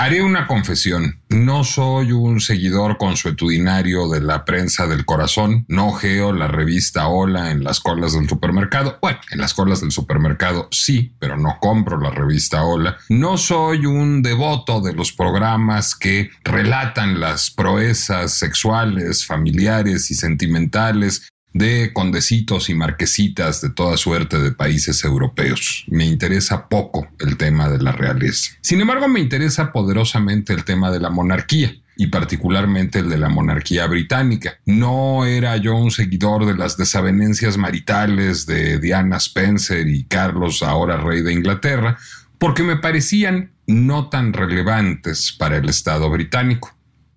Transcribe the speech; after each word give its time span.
Haré 0.00 0.22
una 0.22 0.46
confesión. 0.46 1.20
No 1.28 1.62
soy 1.62 2.12
un 2.12 2.40
seguidor 2.40 2.96
consuetudinario 2.96 4.08
de 4.08 4.22
la 4.22 4.46
prensa 4.46 4.86
del 4.86 5.04
corazón. 5.04 5.66
No 5.68 5.92
geo 5.92 6.32
la 6.32 6.48
revista 6.48 7.08
Hola 7.08 7.50
en 7.50 7.62
las 7.62 7.80
colas 7.80 8.14
del 8.14 8.26
supermercado. 8.26 8.98
Bueno, 9.02 9.18
en 9.30 9.40
las 9.40 9.52
colas 9.52 9.82
del 9.82 9.90
supermercado 9.90 10.68
sí, 10.70 11.12
pero 11.18 11.36
no 11.36 11.58
compro 11.60 12.00
la 12.00 12.08
revista 12.08 12.64
Hola. 12.64 12.96
No 13.10 13.36
soy 13.36 13.84
un 13.84 14.22
devoto 14.22 14.80
de 14.80 14.94
los 14.94 15.12
programas 15.12 15.94
que 15.94 16.30
relatan 16.44 17.20
las 17.20 17.50
proezas 17.50 18.32
sexuales, 18.32 19.26
familiares 19.26 20.10
y 20.10 20.14
sentimentales 20.14 21.28
de 21.52 21.92
condecitos 21.92 22.70
y 22.70 22.74
marquesitas 22.74 23.60
de 23.60 23.70
toda 23.70 23.96
suerte 23.96 24.38
de 24.38 24.52
países 24.52 25.04
europeos. 25.04 25.84
Me 25.88 26.06
interesa 26.06 26.68
poco 26.68 27.08
el 27.18 27.36
tema 27.36 27.68
de 27.68 27.82
la 27.82 27.92
realeza. 27.92 28.52
Sin 28.60 28.80
embargo, 28.80 29.08
me 29.08 29.20
interesa 29.20 29.72
poderosamente 29.72 30.52
el 30.52 30.64
tema 30.64 30.90
de 30.90 31.00
la 31.00 31.10
monarquía 31.10 31.74
y 31.96 32.06
particularmente 32.06 33.00
el 33.00 33.10
de 33.10 33.18
la 33.18 33.28
monarquía 33.28 33.86
británica. 33.86 34.58
No 34.64 35.26
era 35.26 35.56
yo 35.58 35.74
un 35.74 35.90
seguidor 35.90 36.46
de 36.46 36.56
las 36.56 36.76
desavenencias 36.76 37.58
maritales 37.58 38.46
de 38.46 38.78
Diana 38.78 39.16
Spencer 39.18 39.86
y 39.86 40.04
Carlos, 40.04 40.62
ahora 40.62 40.96
rey 40.96 41.22
de 41.22 41.32
Inglaterra, 41.32 41.98
porque 42.38 42.62
me 42.62 42.76
parecían 42.76 43.52
no 43.66 44.08
tan 44.08 44.32
relevantes 44.32 45.32
para 45.32 45.58
el 45.58 45.68
Estado 45.68 46.08
británico. 46.08 46.74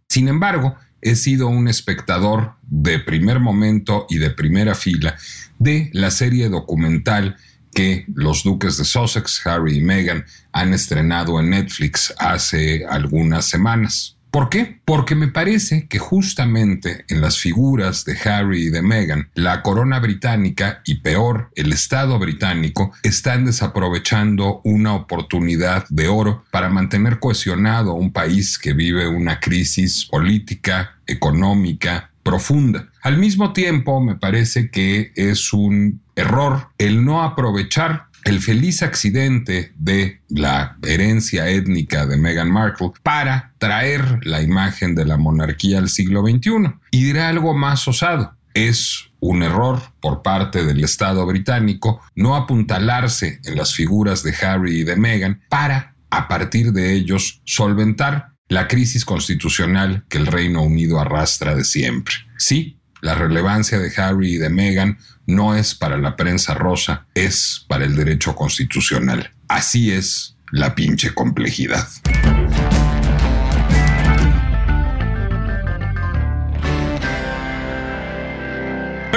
Sin 0.09 0.27
embargo, 0.27 0.75
he 1.03 1.15
sido 1.15 1.47
un 1.47 1.67
espectador 1.67 2.55
de 2.63 2.99
primer 2.99 3.39
momento 3.39 4.07
y 4.09 4.17
de 4.17 4.29
primera 4.31 4.73
fila 4.73 5.15
de 5.59 5.89
la 5.93 6.11
serie 6.11 6.49
documental 6.49 7.35
que 7.73 8.05
los 8.13 8.43
duques 8.43 8.77
de 8.77 8.85
Sussex, 8.85 9.45
Harry 9.45 9.77
y 9.77 9.81
Meghan, 9.81 10.25
han 10.51 10.73
estrenado 10.73 11.39
en 11.39 11.49
Netflix 11.49 12.13
hace 12.17 12.85
algunas 12.85 13.45
semanas. 13.45 14.17
¿Por 14.33 14.49
qué? 14.49 14.79
Porque 14.83 15.13
me 15.13 15.27
parece 15.27 15.85
que 15.87 15.99
justamente 15.99 17.05
en 17.07 17.21
las 17.21 17.37
figuras 17.37 18.03
de 18.03 18.17
Harry 18.27 18.63
y 18.63 18.69
de 18.71 18.81
Meghan, 18.81 19.29
la 19.35 19.61
corona 19.61 19.99
británica 19.99 20.81
y 20.85 21.01
peor, 21.01 21.51
el 21.53 21.71
Estado 21.71 22.17
británico, 22.17 22.93
están 23.03 23.45
desaprovechando 23.45 24.59
una 24.63 24.95
oportunidad 24.95 25.85
de 25.89 26.07
oro 26.07 26.45
para 26.49 26.69
mantener 26.69 27.19
cohesionado 27.19 27.93
un 27.93 28.11
país 28.11 28.57
que 28.57 28.73
vive 28.73 29.07
una 29.07 29.39
crisis 29.39 30.05
política, 30.05 30.97
económica, 31.05 32.09
profunda. 32.23 32.89
Al 33.03 33.19
mismo 33.19 33.53
tiempo, 33.53 34.01
me 34.01 34.15
parece 34.15 34.71
que 34.71 35.11
es 35.15 35.53
un 35.53 36.01
error 36.15 36.69
el 36.79 37.05
no 37.05 37.21
aprovechar 37.21 38.07
el 38.25 38.39
feliz 38.39 38.81
accidente 38.83 39.73
de 39.77 40.21
la 40.29 40.77
herencia 40.83 41.49
étnica 41.49 42.05
de 42.05 42.17
Meghan 42.17 42.51
Markle 42.51 42.91
para 43.03 43.53
traer 43.57 44.19
la 44.25 44.41
imagen 44.41 44.95
de 44.95 45.05
la 45.05 45.17
monarquía 45.17 45.79
al 45.79 45.89
siglo 45.89 46.21
XXI. 46.21 46.73
Y 46.91 47.03
dirá 47.03 47.29
algo 47.29 47.53
más 47.53 47.87
osado. 47.87 48.35
Es 48.53 49.09
un 49.19 49.41
error 49.41 49.81
por 49.99 50.21
parte 50.21 50.63
del 50.63 50.83
Estado 50.83 51.25
británico 51.25 52.01
no 52.15 52.35
apuntalarse 52.35 53.39
en 53.45 53.55
las 53.55 53.73
figuras 53.73 54.23
de 54.23 54.35
Harry 54.45 54.81
y 54.81 54.83
de 54.83 54.95
Meghan 54.95 55.41
para, 55.49 55.95
a 56.09 56.27
partir 56.27 56.71
de 56.71 56.93
ellos, 56.93 57.41
solventar 57.45 58.33
la 58.49 58.67
crisis 58.67 59.05
constitucional 59.05 60.05
que 60.09 60.17
el 60.17 60.27
Reino 60.27 60.61
Unido 60.61 60.99
arrastra 60.99 61.55
de 61.55 61.63
siempre. 61.63 62.13
Sí, 62.37 62.79
la 63.01 63.15
relevancia 63.15 63.79
de 63.79 63.91
Harry 63.97 64.35
y 64.35 64.37
de 64.37 64.49
Meghan 64.49 64.97
no 65.25 65.55
es 65.55 65.75
para 65.75 65.97
la 65.97 66.15
prensa 66.15 66.53
rosa, 66.53 67.05
es 67.13 67.65
para 67.67 67.85
el 67.85 67.95
derecho 67.95 68.35
constitucional. 68.35 69.31
Así 69.47 69.91
es 69.91 70.37
la 70.51 70.75
pinche 70.75 71.13
complejidad. 71.13 71.87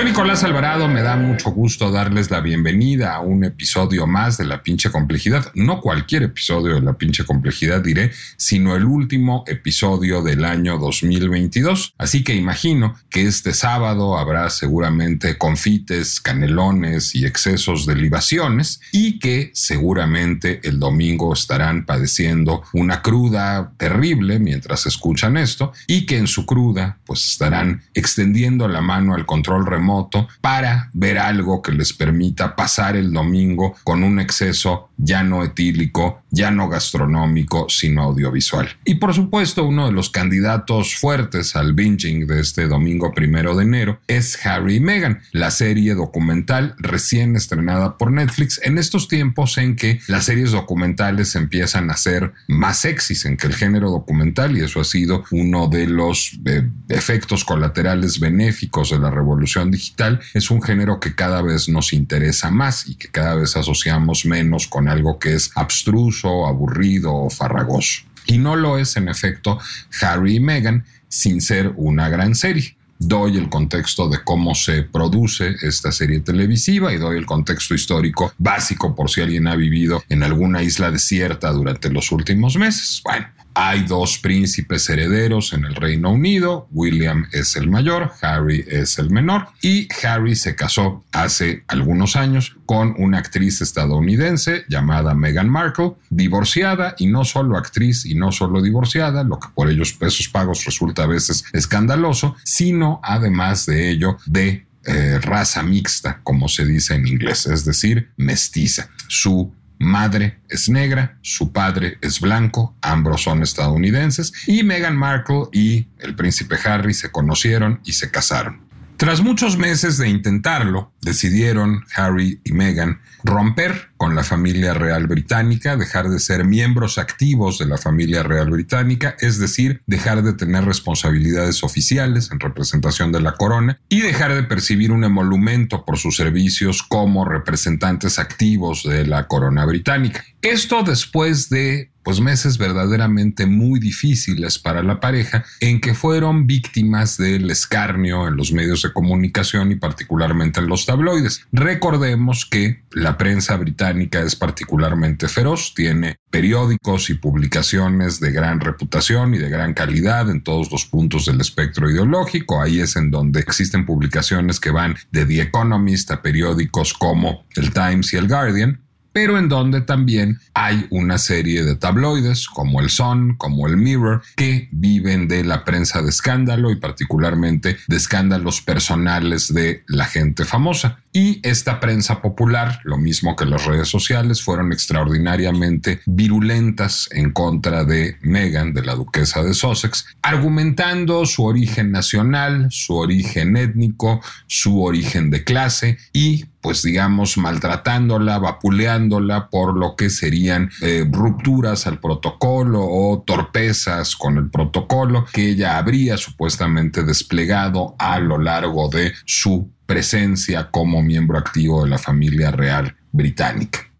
Nicolás 0.06 0.44
Alvarado, 0.44 0.86
me 0.86 1.02
da 1.02 1.16
mucho 1.16 1.50
gusto 1.50 1.90
darles 1.90 2.30
la 2.30 2.40
bienvenida 2.40 3.16
a 3.16 3.20
un 3.20 3.42
episodio 3.42 4.06
más 4.06 4.38
de 4.38 4.44
La 4.44 4.62
pinche 4.62 4.88
complejidad. 4.88 5.50
No 5.56 5.80
cualquier 5.80 6.22
episodio 6.22 6.76
de 6.76 6.80
La 6.80 6.92
pinche 6.92 7.24
complejidad 7.24 7.82
diré, 7.82 8.12
sino 8.36 8.76
el 8.76 8.84
último 8.84 9.42
episodio 9.48 10.22
del 10.22 10.44
año 10.44 10.78
2022. 10.78 11.94
Así 11.98 12.22
que 12.22 12.36
imagino 12.36 12.94
que 13.10 13.26
este 13.26 13.52
sábado 13.52 14.16
habrá 14.16 14.48
seguramente 14.48 15.36
confites, 15.38 16.20
canelones 16.20 17.16
y 17.16 17.26
excesos 17.26 17.84
de 17.84 17.96
libaciones 17.96 18.80
y 18.92 19.18
que 19.18 19.50
seguramente 19.54 20.60
el 20.62 20.78
domingo 20.78 21.32
estarán 21.32 21.84
padeciendo 21.84 22.62
una 22.74 23.02
cruda 23.02 23.72
terrible 23.76 24.38
mientras 24.38 24.86
escuchan 24.86 25.36
esto 25.36 25.72
y 25.88 26.06
que 26.06 26.16
en 26.16 26.28
su 26.28 26.46
cruda 26.46 26.98
pues 27.04 27.24
estarán 27.24 27.82
extendiendo 27.92 28.68
la 28.68 28.80
mano 28.80 29.12
al 29.12 29.26
control 29.26 29.66
remoto 29.66 29.95
para 30.40 30.90
ver 30.92 31.18
algo 31.18 31.62
que 31.62 31.72
les 31.72 31.92
permita 31.92 32.54
pasar 32.54 32.96
el 32.96 33.12
domingo 33.12 33.74
con 33.84 34.02
un 34.02 34.20
exceso 34.20 34.90
ya 34.96 35.22
no 35.22 35.44
etílico, 35.44 36.22
ya 36.30 36.50
no 36.50 36.68
gastronómico, 36.68 37.68
sino 37.68 38.02
audiovisual. 38.02 38.68
Y 38.84 38.96
por 38.96 39.14
supuesto, 39.14 39.64
uno 39.64 39.86
de 39.86 39.92
los 39.92 40.10
candidatos 40.10 40.96
fuertes 40.96 41.56
al 41.56 41.74
binging 41.74 42.26
de 42.26 42.40
este 42.40 42.66
domingo 42.66 43.12
primero 43.12 43.54
de 43.56 43.64
enero 43.64 44.00
es 44.06 44.44
Harry 44.46 44.76
y 44.76 44.80
Meghan, 44.80 45.20
la 45.32 45.50
serie 45.50 45.94
documental 45.94 46.74
recién 46.78 47.36
estrenada 47.36 47.96
por 47.98 48.12
Netflix 48.12 48.60
en 48.62 48.78
estos 48.78 49.08
tiempos 49.08 49.58
en 49.58 49.76
que 49.76 50.00
las 50.08 50.24
series 50.24 50.52
documentales 50.52 51.34
empiezan 51.36 51.90
a 51.90 51.96
ser 51.96 52.32
más 52.48 52.78
sexys, 52.78 53.24
en 53.24 53.36
que 53.36 53.46
el 53.46 53.54
género 53.54 53.90
documental, 53.90 54.56
y 54.56 54.60
eso 54.60 54.80
ha 54.80 54.84
sido 54.84 55.24
uno 55.30 55.68
de 55.68 55.86
los 55.86 56.38
eh, 56.44 56.68
efectos 56.88 57.44
colaterales 57.44 58.20
benéficos 58.20 58.90
de 58.90 58.98
la 58.98 59.10
revolución 59.10 59.70
digital, 59.70 59.85
es 60.34 60.50
un 60.50 60.62
género 60.62 61.00
que 61.00 61.14
cada 61.14 61.42
vez 61.42 61.68
nos 61.68 61.92
interesa 61.92 62.50
más 62.50 62.88
y 62.88 62.96
que 62.96 63.08
cada 63.08 63.34
vez 63.34 63.56
asociamos 63.56 64.24
menos 64.24 64.66
con 64.66 64.88
algo 64.88 65.18
que 65.18 65.34
es 65.34 65.50
abstruso, 65.54 66.46
aburrido 66.46 67.14
o 67.14 67.30
farragoso. 67.30 68.02
Y 68.26 68.38
no 68.38 68.56
lo 68.56 68.78
es, 68.78 68.96
en 68.96 69.08
efecto, 69.08 69.58
Harry 70.00 70.36
y 70.36 70.40
Meghan, 70.40 70.84
sin 71.08 71.40
ser 71.40 71.72
una 71.76 72.08
gran 72.08 72.34
serie. 72.34 72.76
Doy 72.98 73.36
el 73.36 73.50
contexto 73.50 74.08
de 74.08 74.24
cómo 74.24 74.54
se 74.54 74.82
produce 74.82 75.54
esta 75.60 75.92
serie 75.92 76.20
televisiva 76.20 76.92
y 76.92 76.96
doy 76.96 77.18
el 77.18 77.26
contexto 77.26 77.74
histórico 77.74 78.32
básico 78.38 78.94
por 78.94 79.10
si 79.10 79.20
alguien 79.20 79.46
ha 79.48 79.54
vivido 79.54 80.02
en 80.08 80.22
alguna 80.22 80.62
isla 80.62 80.90
desierta 80.90 81.52
durante 81.52 81.90
los 81.90 82.10
últimos 82.10 82.56
meses. 82.56 83.02
Bueno, 83.04 83.28
hay 83.58 83.84
dos 83.84 84.18
príncipes 84.18 84.86
herederos 84.90 85.54
en 85.54 85.64
el 85.64 85.74
Reino 85.74 86.10
Unido, 86.10 86.68
William 86.72 87.26
es 87.32 87.56
el 87.56 87.70
mayor, 87.70 88.12
Harry 88.20 88.62
es 88.68 88.98
el 88.98 89.08
menor, 89.08 89.48
y 89.62 89.88
Harry 90.04 90.36
se 90.36 90.54
casó 90.54 91.06
hace 91.10 91.64
algunos 91.66 92.16
años 92.16 92.54
con 92.66 92.94
una 92.98 93.16
actriz 93.16 93.62
estadounidense 93.62 94.66
llamada 94.68 95.14
Meghan 95.14 95.48
Markle, 95.48 95.94
divorciada 96.10 96.96
y 96.98 97.06
no 97.06 97.24
solo 97.24 97.56
actriz 97.56 98.04
y 98.04 98.14
no 98.14 98.30
solo 98.30 98.60
divorciada, 98.60 99.24
lo 99.24 99.40
que 99.40 99.48
por 99.54 99.70
ellos 99.70 99.94
pesos 99.94 100.28
pagos 100.28 100.66
resulta 100.66 101.04
a 101.04 101.06
veces 101.06 101.46
escandaloso, 101.54 102.36
sino 102.44 103.00
además 103.02 103.64
de 103.64 103.88
ello 103.88 104.18
de 104.26 104.66
eh, 104.84 105.18
raza 105.18 105.62
mixta, 105.62 106.20
como 106.22 106.48
se 106.48 106.66
dice 106.66 106.94
en 106.94 107.06
inglés, 107.06 107.46
es 107.46 107.64
decir, 107.64 108.10
mestiza. 108.18 108.90
Su 109.08 109.50
madre 109.78 110.40
es 110.48 110.68
negra, 110.68 111.18
su 111.22 111.52
padre 111.52 111.98
es 112.00 112.20
blanco, 112.20 112.76
ambos 112.82 113.22
son 113.22 113.42
estadounidenses, 113.42 114.32
y 114.46 114.62
Meghan 114.62 114.96
Markle 114.96 115.44
y 115.52 115.88
el 115.98 116.14
príncipe 116.14 116.56
Harry 116.64 116.94
se 116.94 117.10
conocieron 117.10 117.80
y 117.84 117.92
se 117.92 118.10
casaron. 118.10 118.66
Tras 118.96 119.20
muchos 119.20 119.58
meses 119.58 119.98
de 119.98 120.08
intentarlo, 120.08 120.90
decidieron 121.02 121.84
Harry 121.94 122.40
y 122.44 122.52
Meghan 122.52 123.00
romper 123.24 123.90
con 123.98 124.14
la 124.14 124.22
familia 124.22 124.72
real 124.72 125.06
británica, 125.06 125.76
dejar 125.76 126.08
de 126.08 126.18
ser 126.18 126.46
miembros 126.46 126.96
activos 126.96 127.58
de 127.58 127.66
la 127.66 127.76
familia 127.76 128.22
real 128.22 128.50
británica, 128.50 129.14
es 129.20 129.38
decir, 129.38 129.82
dejar 129.86 130.22
de 130.22 130.32
tener 130.32 130.64
responsabilidades 130.64 131.62
oficiales 131.62 132.30
en 132.30 132.40
representación 132.40 133.12
de 133.12 133.20
la 133.20 133.32
corona 133.32 133.78
y 133.90 134.00
dejar 134.00 134.34
de 134.34 134.44
percibir 134.44 134.92
un 134.92 135.04
emolumento 135.04 135.84
por 135.84 135.98
sus 135.98 136.16
servicios 136.16 136.82
como 136.82 137.26
representantes 137.26 138.18
activos 138.18 138.82
de 138.82 139.06
la 139.06 139.26
corona 139.26 139.66
británica. 139.66 140.24
Esto 140.40 140.82
después 140.82 141.50
de 141.50 141.90
pues 142.06 142.20
meses 142.20 142.56
verdaderamente 142.56 143.46
muy 143.46 143.80
difíciles 143.80 144.60
para 144.60 144.80
la 144.84 145.00
pareja 145.00 145.44
en 145.58 145.80
que 145.80 145.92
fueron 145.92 146.46
víctimas 146.46 147.16
del 147.16 147.50
escarnio 147.50 148.28
en 148.28 148.36
los 148.36 148.52
medios 148.52 148.82
de 148.82 148.92
comunicación 148.92 149.72
y 149.72 149.74
particularmente 149.74 150.60
en 150.60 150.68
los 150.68 150.86
tabloides. 150.86 151.44
Recordemos 151.50 152.46
que 152.46 152.84
la 152.92 153.18
prensa 153.18 153.56
británica 153.56 154.20
es 154.20 154.36
particularmente 154.36 155.26
feroz, 155.26 155.74
tiene 155.74 156.14
periódicos 156.30 157.10
y 157.10 157.14
publicaciones 157.14 158.20
de 158.20 158.30
gran 158.30 158.60
reputación 158.60 159.34
y 159.34 159.38
de 159.38 159.48
gran 159.48 159.74
calidad 159.74 160.30
en 160.30 160.44
todos 160.44 160.70
los 160.70 160.84
puntos 160.84 161.26
del 161.26 161.40
espectro 161.40 161.90
ideológico. 161.90 162.62
Ahí 162.62 162.78
es 162.78 162.94
en 162.94 163.10
donde 163.10 163.40
existen 163.40 163.84
publicaciones 163.84 164.60
que 164.60 164.70
van 164.70 164.94
de 165.10 165.26
The 165.26 165.40
Economist 165.40 166.12
a 166.12 166.22
periódicos 166.22 166.94
como 166.94 167.44
el 167.56 167.72
Times 167.72 168.12
y 168.12 168.16
el 168.16 168.28
Guardian 168.28 168.85
pero 169.16 169.38
en 169.38 169.48
donde 169.48 169.80
también 169.80 170.40
hay 170.52 170.86
una 170.90 171.16
serie 171.16 171.64
de 171.64 171.74
tabloides 171.74 172.46
como 172.48 172.82
el 172.82 172.90
Sun, 172.90 173.36
como 173.38 173.66
el 173.66 173.78
Mirror, 173.78 174.20
que 174.36 174.68
viven 174.72 175.26
de 175.26 175.42
la 175.42 175.64
prensa 175.64 176.02
de 176.02 176.10
escándalo 176.10 176.70
y 176.70 176.76
particularmente 176.76 177.78
de 177.88 177.96
escándalos 177.96 178.60
personales 178.60 179.54
de 179.54 179.84
la 179.86 180.04
gente 180.04 180.44
famosa. 180.44 180.98
Y 181.16 181.40
esta 181.42 181.80
prensa 181.80 182.20
popular, 182.20 182.80
lo 182.84 182.98
mismo 182.98 183.36
que 183.36 183.46
las 183.46 183.64
redes 183.64 183.88
sociales, 183.88 184.42
fueron 184.42 184.70
extraordinariamente 184.70 186.02
virulentas 186.04 187.08
en 187.10 187.32
contra 187.32 187.84
de 187.84 188.18
Meghan, 188.20 188.74
de 188.74 188.84
la 188.84 188.94
duquesa 188.94 189.42
de 189.42 189.54
Sussex, 189.54 190.04
argumentando 190.20 191.24
su 191.24 191.46
origen 191.46 191.90
nacional, 191.90 192.66
su 192.70 192.96
origen 192.96 193.56
étnico, 193.56 194.20
su 194.46 194.82
origen 194.82 195.30
de 195.30 195.42
clase 195.42 195.96
y 196.12 196.44
pues 196.66 196.82
digamos, 196.82 197.38
maltratándola, 197.38 198.38
vapuleándola 198.40 199.48
por 199.50 199.76
lo 199.76 199.94
que 199.94 200.10
serían 200.10 200.68
eh, 200.82 201.08
rupturas 201.08 201.86
al 201.86 202.00
protocolo 202.00 202.84
o 202.84 203.22
torpezas 203.24 204.16
con 204.16 204.36
el 204.36 204.50
protocolo 204.50 205.26
que 205.32 205.50
ella 205.50 205.78
habría 205.78 206.16
supuestamente 206.16 207.04
desplegado 207.04 207.94
a 208.00 208.18
lo 208.18 208.38
largo 208.38 208.88
de 208.88 209.14
su 209.24 209.70
presencia 209.86 210.70
como 210.70 211.02
miembro 211.02 211.38
activo 211.38 211.84
de 211.84 211.90
la 211.90 211.98
familia 211.98 212.50
real 212.50 212.96
británica. 213.12 213.90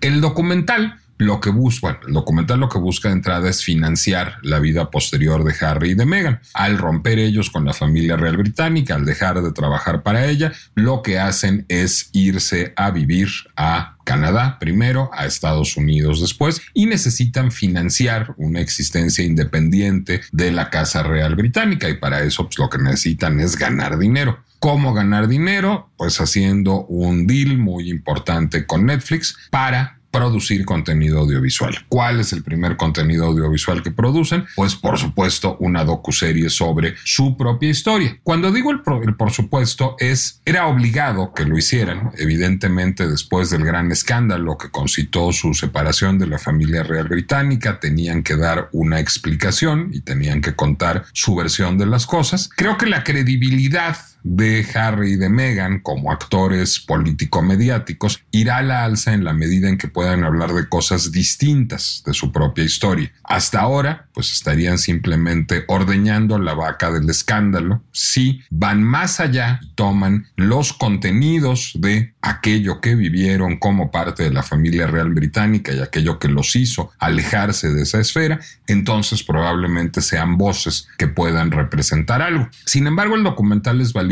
el 0.00 0.20
documental 0.20 1.01
lo 1.18 1.40
que 1.40 1.50
busca, 1.50 1.88
bueno, 1.88 2.00
el 2.06 2.14
documental 2.14 2.60
lo 2.60 2.68
que 2.68 2.78
busca 2.78 3.08
de 3.08 3.14
entrada 3.14 3.48
es 3.48 3.62
financiar 3.62 4.38
la 4.42 4.58
vida 4.58 4.90
posterior 4.90 5.44
de 5.44 5.54
Harry 5.64 5.90
y 5.90 5.94
de 5.94 6.06
Meghan. 6.06 6.40
Al 6.54 6.78
romper 6.78 7.18
ellos 7.18 7.50
con 7.50 7.64
la 7.64 7.72
familia 7.72 8.16
real 8.16 8.36
británica, 8.36 8.94
al 8.94 9.04
dejar 9.04 9.40
de 9.42 9.52
trabajar 9.52 10.02
para 10.02 10.26
ella, 10.26 10.52
lo 10.74 11.02
que 11.02 11.18
hacen 11.18 11.64
es 11.68 12.10
irse 12.12 12.72
a 12.76 12.90
vivir 12.90 13.28
a 13.56 13.96
Canadá 14.04 14.58
primero, 14.58 15.10
a 15.12 15.26
Estados 15.26 15.76
Unidos 15.76 16.20
después, 16.20 16.60
y 16.74 16.86
necesitan 16.86 17.52
financiar 17.52 18.34
una 18.36 18.60
existencia 18.60 19.24
independiente 19.24 20.22
de 20.32 20.50
la 20.50 20.70
Casa 20.70 21.02
Real 21.02 21.36
Británica 21.36 21.88
y 21.88 21.94
para 21.94 22.22
eso 22.22 22.44
pues, 22.44 22.58
lo 22.58 22.68
que 22.68 22.78
necesitan 22.78 23.38
es 23.40 23.56
ganar 23.56 23.98
dinero. 23.98 24.40
¿Cómo 24.58 24.94
ganar 24.94 25.26
dinero? 25.26 25.90
Pues 25.96 26.20
haciendo 26.20 26.84
un 26.86 27.26
deal 27.26 27.58
muy 27.58 27.90
importante 27.90 28.64
con 28.64 28.86
Netflix 28.86 29.36
para 29.50 29.98
producir 30.12 30.64
contenido 30.64 31.20
audiovisual. 31.20 31.74
¿Cuál 31.88 32.20
es 32.20 32.32
el 32.32 32.44
primer 32.44 32.76
contenido 32.76 33.26
audiovisual 33.26 33.82
que 33.82 33.90
producen? 33.90 34.44
Pues 34.54 34.76
por 34.76 34.98
supuesto 34.98 35.56
una 35.58 35.84
docuserie 35.84 36.50
sobre 36.50 36.94
su 37.02 37.36
propia 37.36 37.70
historia. 37.70 38.18
Cuando 38.22 38.52
digo 38.52 38.70
el, 38.70 38.82
por 38.82 39.30
supuesto 39.32 39.96
es 39.98 40.40
era 40.44 40.66
obligado 40.66 41.32
que 41.34 41.44
lo 41.44 41.58
hicieran, 41.58 42.12
evidentemente 42.18 43.08
después 43.08 43.50
del 43.50 43.64
gran 43.64 43.90
escándalo 43.90 44.58
que 44.58 44.70
concitó 44.70 45.32
su 45.32 45.54
separación 45.54 46.18
de 46.18 46.26
la 46.26 46.38
familia 46.38 46.82
real 46.82 47.08
británica, 47.08 47.80
tenían 47.80 48.22
que 48.22 48.36
dar 48.36 48.68
una 48.72 49.00
explicación 49.00 49.90
y 49.92 50.00
tenían 50.00 50.40
que 50.40 50.54
contar 50.54 51.06
su 51.12 51.34
versión 51.34 51.78
de 51.78 51.86
las 51.86 52.06
cosas. 52.06 52.50
Creo 52.54 52.76
que 52.76 52.86
la 52.86 53.02
credibilidad 53.02 53.96
de 54.22 54.66
Harry 54.74 55.12
y 55.12 55.16
de 55.16 55.28
Meghan 55.28 55.80
como 55.80 56.12
actores 56.12 56.80
político-mediáticos 56.80 58.24
irá 58.30 58.58
a 58.58 58.62
la 58.62 58.84
alza 58.84 59.12
en 59.12 59.24
la 59.24 59.32
medida 59.32 59.68
en 59.68 59.78
que 59.78 59.88
puedan 59.88 60.24
hablar 60.24 60.52
de 60.52 60.68
cosas 60.68 61.12
distintas 61.12 62.02
de 62.06 62.14
su 62.14 62.32
propia 62.32 62.64
historia. 62.64 63.12
Hasta 63.24 63.60
ahora, 63.60 64.08
pues 64.14 64.32
estarían 64.32 64.78
simplemente 64.78 65.64
ordeñando 65.68 66.38
la 66.38 66.54
vaca 66.54 66.90
del 66.90 67.08
escándalo 67.10 67.82
si 67.92 68.42
van 68.50 68.82
más 68.82 69.20
allá 69.20 69.60
toman 69.74 70.26
los 70.36 70.72
contenidos 70.72 71.72
de 71.74 72.14
aquello 72.22 72.80
que 72.80 72.94
vivieron 72.94 73.58
como 73.58 73.90
parte 73.90 74.22
de 74.22 74.30
la 74.30 74.42
familia 74.42 74.86
real 74.86 75.10
británica 75.10 75.72
y 75.72 75.80
aquello 75.80 76.18
que 76.18 76.28
los 76.28 76.54
hizo 76.54 76.92
alejarse 76.98 77.72
de 77.72 77.82
esa 77.82 78.00
esfera, 78.00 78.40
entonces 78.66 79.22
probablemente 79.22 80.00
sean 80.00 80.38
voces 80.38 80.88
que 80.98 81.08
puedan 81.08 81.50
representar 81.50 82.22
algo. 82.22 82.48
Sin 82.64 82.86
embargo, 82.86 83.16
el 83.16 83.24
documental 83.24 83.80
es 83.80 83.92
valioso 83.92 84.11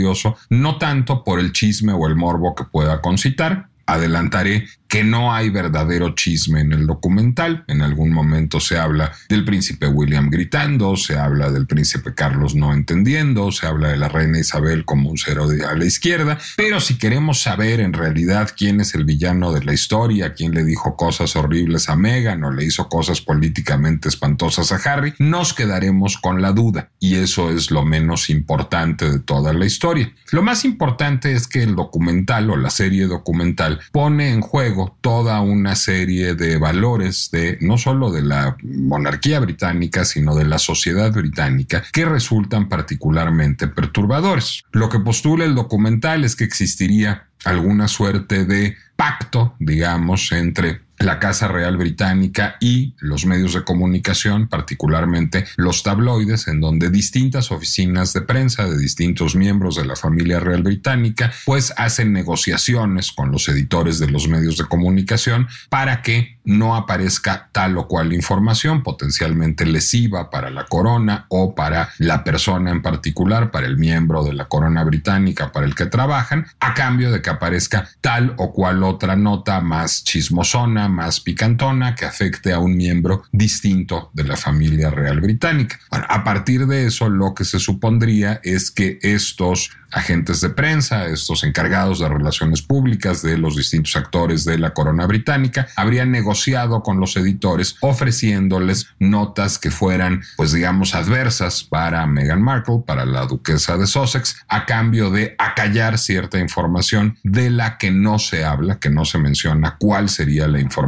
no 0.50 0.78
tanto 0.78 1.24
por 1.24 1.40
el 1.40 1.52
chisme 1.52 1.92
o 1.92 2.06
el 2.06 2.16
morbo 2.16 2.54
que 2.54 2.64
pueda 2.64 3.00
concitar, 3.00 3.69
adelantaré 3.92 4.66
que 4.90 5.04
no 5.04 5.32
hay 5.32 5.50
verdadero 5.50 6.16
chisme 6.16 6.60
en 6.60 6.72
el 6.72 6.86
documental. 6.86 7.64
En 7.68 7.80
algún 7.80 8.12
momento 8.12 8.58
se 8.58 8.76
habla 8.76 9.12
del 9.28 9.44
príncipe 9.44 9.86
William 9.86 10.30
gritando, 10.30 10.96
se 10.96 11.16
habla 11.16 11.50
del 11.52 11.68
príncipe 11.68 12.12
Carlos 12.12 12.56
no 12.56 12.74
entendiendo, 12.74 13.52
se 13.52 13.68
habla 13.68 13.90
de 13.90 13.96
la 13.96 14.08
reina 14.08 14.40
Isabel 14.40 14.84
como 14.84 15.10
un 15.10 15.16
cero 15.16 15.46
a 15.68 15.74
la 15.76 15.84
izquierda, 15.84 16.38
pero 16.56 16.80
si 16.80 16.98
queremos 16.98 17.40
saber 17.40 17.78
en 17.78 17.92
realidad 17.92 18.50
quién 18.56 18.80
es 18.80 18.94
el 18.96 19.04
villano 19.04 19.52
de 19.52 19.62
la 19.62 19.72
historia, 19.72 20.34
quién 20.34 20.54
le 20.54 20.64
dijo 20.64 20.96
cosas 20.96 21.36
horribles 21.36 21.88
a 21.88 21.94
Meghan 21.94 22.42
o 22.42 22.50
le 22.50 22.64
hizo 22.64 22.88
cosas 22.88 23.20
políticamente 23.20 24.08
espantosas 24.08 24.72
a 24.72 24.76
Harry, 24.76 25.14
nos 25.20 25.54
quedaremos 25.54 26.18
con 26.18 26.42
la 26.42 26.50
duda 26.50 26.90
y 26.98 27.14
eso 27.14 27.50
es 27.50 27.70
lo 27.70 27.84
menos 27.84 28.28
importante 28.28 29.08
de 29.08 29.20
toda 29.20 29.52
la 29.52 29.66
historia. 29.66 30.12
Lo 30.32 30.42
más 30.42 30.64
importante 30.64 31.32
es 31.32 31.46
que 31.46 31.62
el 31.62 31.76
documental 31.76 32.50
o 32.50 32.56
la 32.56 32.70
serie 32.70 33.06
documental 33.06 33.79
pone 33.92 34.30
en 34.32 34.40
juego 34.40 34.96
toda 35.00 35.40
una 35.40 35.74
serie 35.74 36.34
de 36.34 36.58
valores 36.58 37.30
de 37.30 37.58
no 37.60 37.78
solo 37.78 38.10
de 38.10 38.22
la 38.22 38.56
monarquía 38.62 39.40
británica, 39.40 40.04
sino 40.04 40.34
de 40.34 40.44
la 40.44 40.58
sociedad 40.58 41.12
británica 41.12 41.82
que 41.92 42.04
resultan 42.04 42.68
particularmente 42.68 43.68
perturbadores. 43.68 44.64
Lo 44.72 44.88
que 44.88 45.00
postula 45.00 45.44
el 45.44 45.54
documental 45.54 46.24
es 46.24 46.36
que 46.36 46.44
existiría 46.44 47.28
alguna 47.44 47.88
suerte 47.88 48.44
de 48.44 48.76
pacto, 48.96 49.54
digamos, 49.58 50.32
entre 50.32 50.82
la 51.00 51.18
Casa 51.18 51.48
Real 51.48 51.76
Británica 51.78 52.56
y 52.60 52.94
los 52.98 53.24
medios 53.24 53.54
de 53.54 53.64
comunicación, 53.64 54.48
particularmente 54.48 55.46
los 55.56 55.82
tabloides, 55.82 56.46
en 56.46 56.60
donde 56.60 56.90
distintas 56.90 57.50
oficinas 57.50 58.12
de 58.12 58.20
prensa 58.20 58.68
de 58.68 58.78
distintos 58.78 59.34
miembros 59.34 59.76
de 59.76 59.86
la 59.86 59.96
familia 59.96 60.40
real 60.40 60.62
británica, 60.62 61.32
pues 61.46 61.72
hacen 61.76 62.12
negociaciones 62.12 63.12
con 63.12 63.32
los 63.32 63.48
editores 63.48 63.98
de 63.98 64.10
los 64.10 64.28
medios 64.28 64.58
de 64.58 64.66
comunicación 64.66 65.48
para 65.70 66.02
que 66.02 66.38
no 66.44 66.76
aparezca 66.76 67.48
tal 67.52 67.78
o 67.78 67.86
cual 67.88 68.12
información 68.12 68.82
potencialmente 68.82 69.64
lesiva 69.64 70.30
para 70.30 70.50
la 70.50 70.66
corona 70.66 71.26
o 71.28 71.54
para 71.54 71.90
la 71.98 72.24
persona 72.24 72.70
en 72.70 72.82
particular, 72.82 73.50
para 73.50 73.66
el 73.66 73.78
miembro 73.78 74.24
de 74.24 74.34
la 74.34 74.46
corona 74.46 74.84
británica 74.84 75.52
para 75.52 75.66
el 75.66 75.74
que 75.74 75.86
trabajan, 75.86 76.46
a 76.60 76.74
cambio 76.74 77.10
de 77.10 77.22
que 77.22 77.30
aparezca 77.30 77.88
tal 78.00 78.34
o 78.36 78.52
cual 78.52 78.82
otra 78.82 79.16
nota 79.16 79.60
más 79.60 80.04
chismosona, 80.04 80.89
más 80.90 81.20
picantona, 81.20 81.94
que 81.94 82.04
afecte 82.04 82.52
a 82.52 82.58
un 82.58 82.76
miembro 82.76 83.22
distinto 83.32 84.10
de 84.12 84.24
la 84.24 84.36
familia 84.36 84.90
real 84.90 85.20
británica. 85.20 85.78
Bueno, 85.90 86.06
a 86.08 86.24
partir 86.24 86.66
de 86.66 86.86
eso, 86.86 87.08
lo 87.08 87.34
que 87.34 87.44
se 87.44 87.58
supondría 87.58 88.40
es 88.42 88.70
que 88.70 88.98
estos 89.02 89.70
agentes 89.92 90.40
de 90.40 90.50
prensa, 90.50 91.06
estos 91.06 91.44
encargados 91.44 91.98
de 91.98 92.08
relaciones 92.08 92.62
públicas 92.62 93.22
de 93.22 93.36
los 93.38 93.56
distintos 93.56 93.96
actores 93.96 94.44
de 94.44 94.58
la 94.58 94.72
corona 94.72 95.06
británica, 95.06 95.66
habrían 95.76 96.10
negociado 96.10 96.82
con 96.82 97.00
los 97.00 97.16
editores 97.16 97.76
ofreciéndoles 97.80 98.86
notas 98.98 99.58
que 99.58 99.70
fueran, 99.70 100.22
pues 100.36 100.52
digamos, 100.52 100.94
adversas 100.94 101.64
para 101.64 102.06
Meghan 102.06 102.42
Markle, 102.42 102.82
para 102.86 103.04
la 103.04 103.26
duquesa 103.26 103.76
de 103.76 103.86
Sussex, 103.86 104.36
a 104.48 104.64
cambio 104.66 105.10
de 105.10 105.34
acallar 105.38 105.98
cierta 105.98 106.38
información 106.38 107.18
de 107.22 107.50
la 107.50 107.78
que 107.78 107.90
no 107.90 108.18
se 108.18 108.44
habla, 108.44 108.78
que 108.78 108.90
no 108.90 109.04
se 109.04 109.18
menciona 109.18 109.76
cuál 109.78 110.08
sería 110.08 110.46
la 110.46 110.60
información 110.60 110.79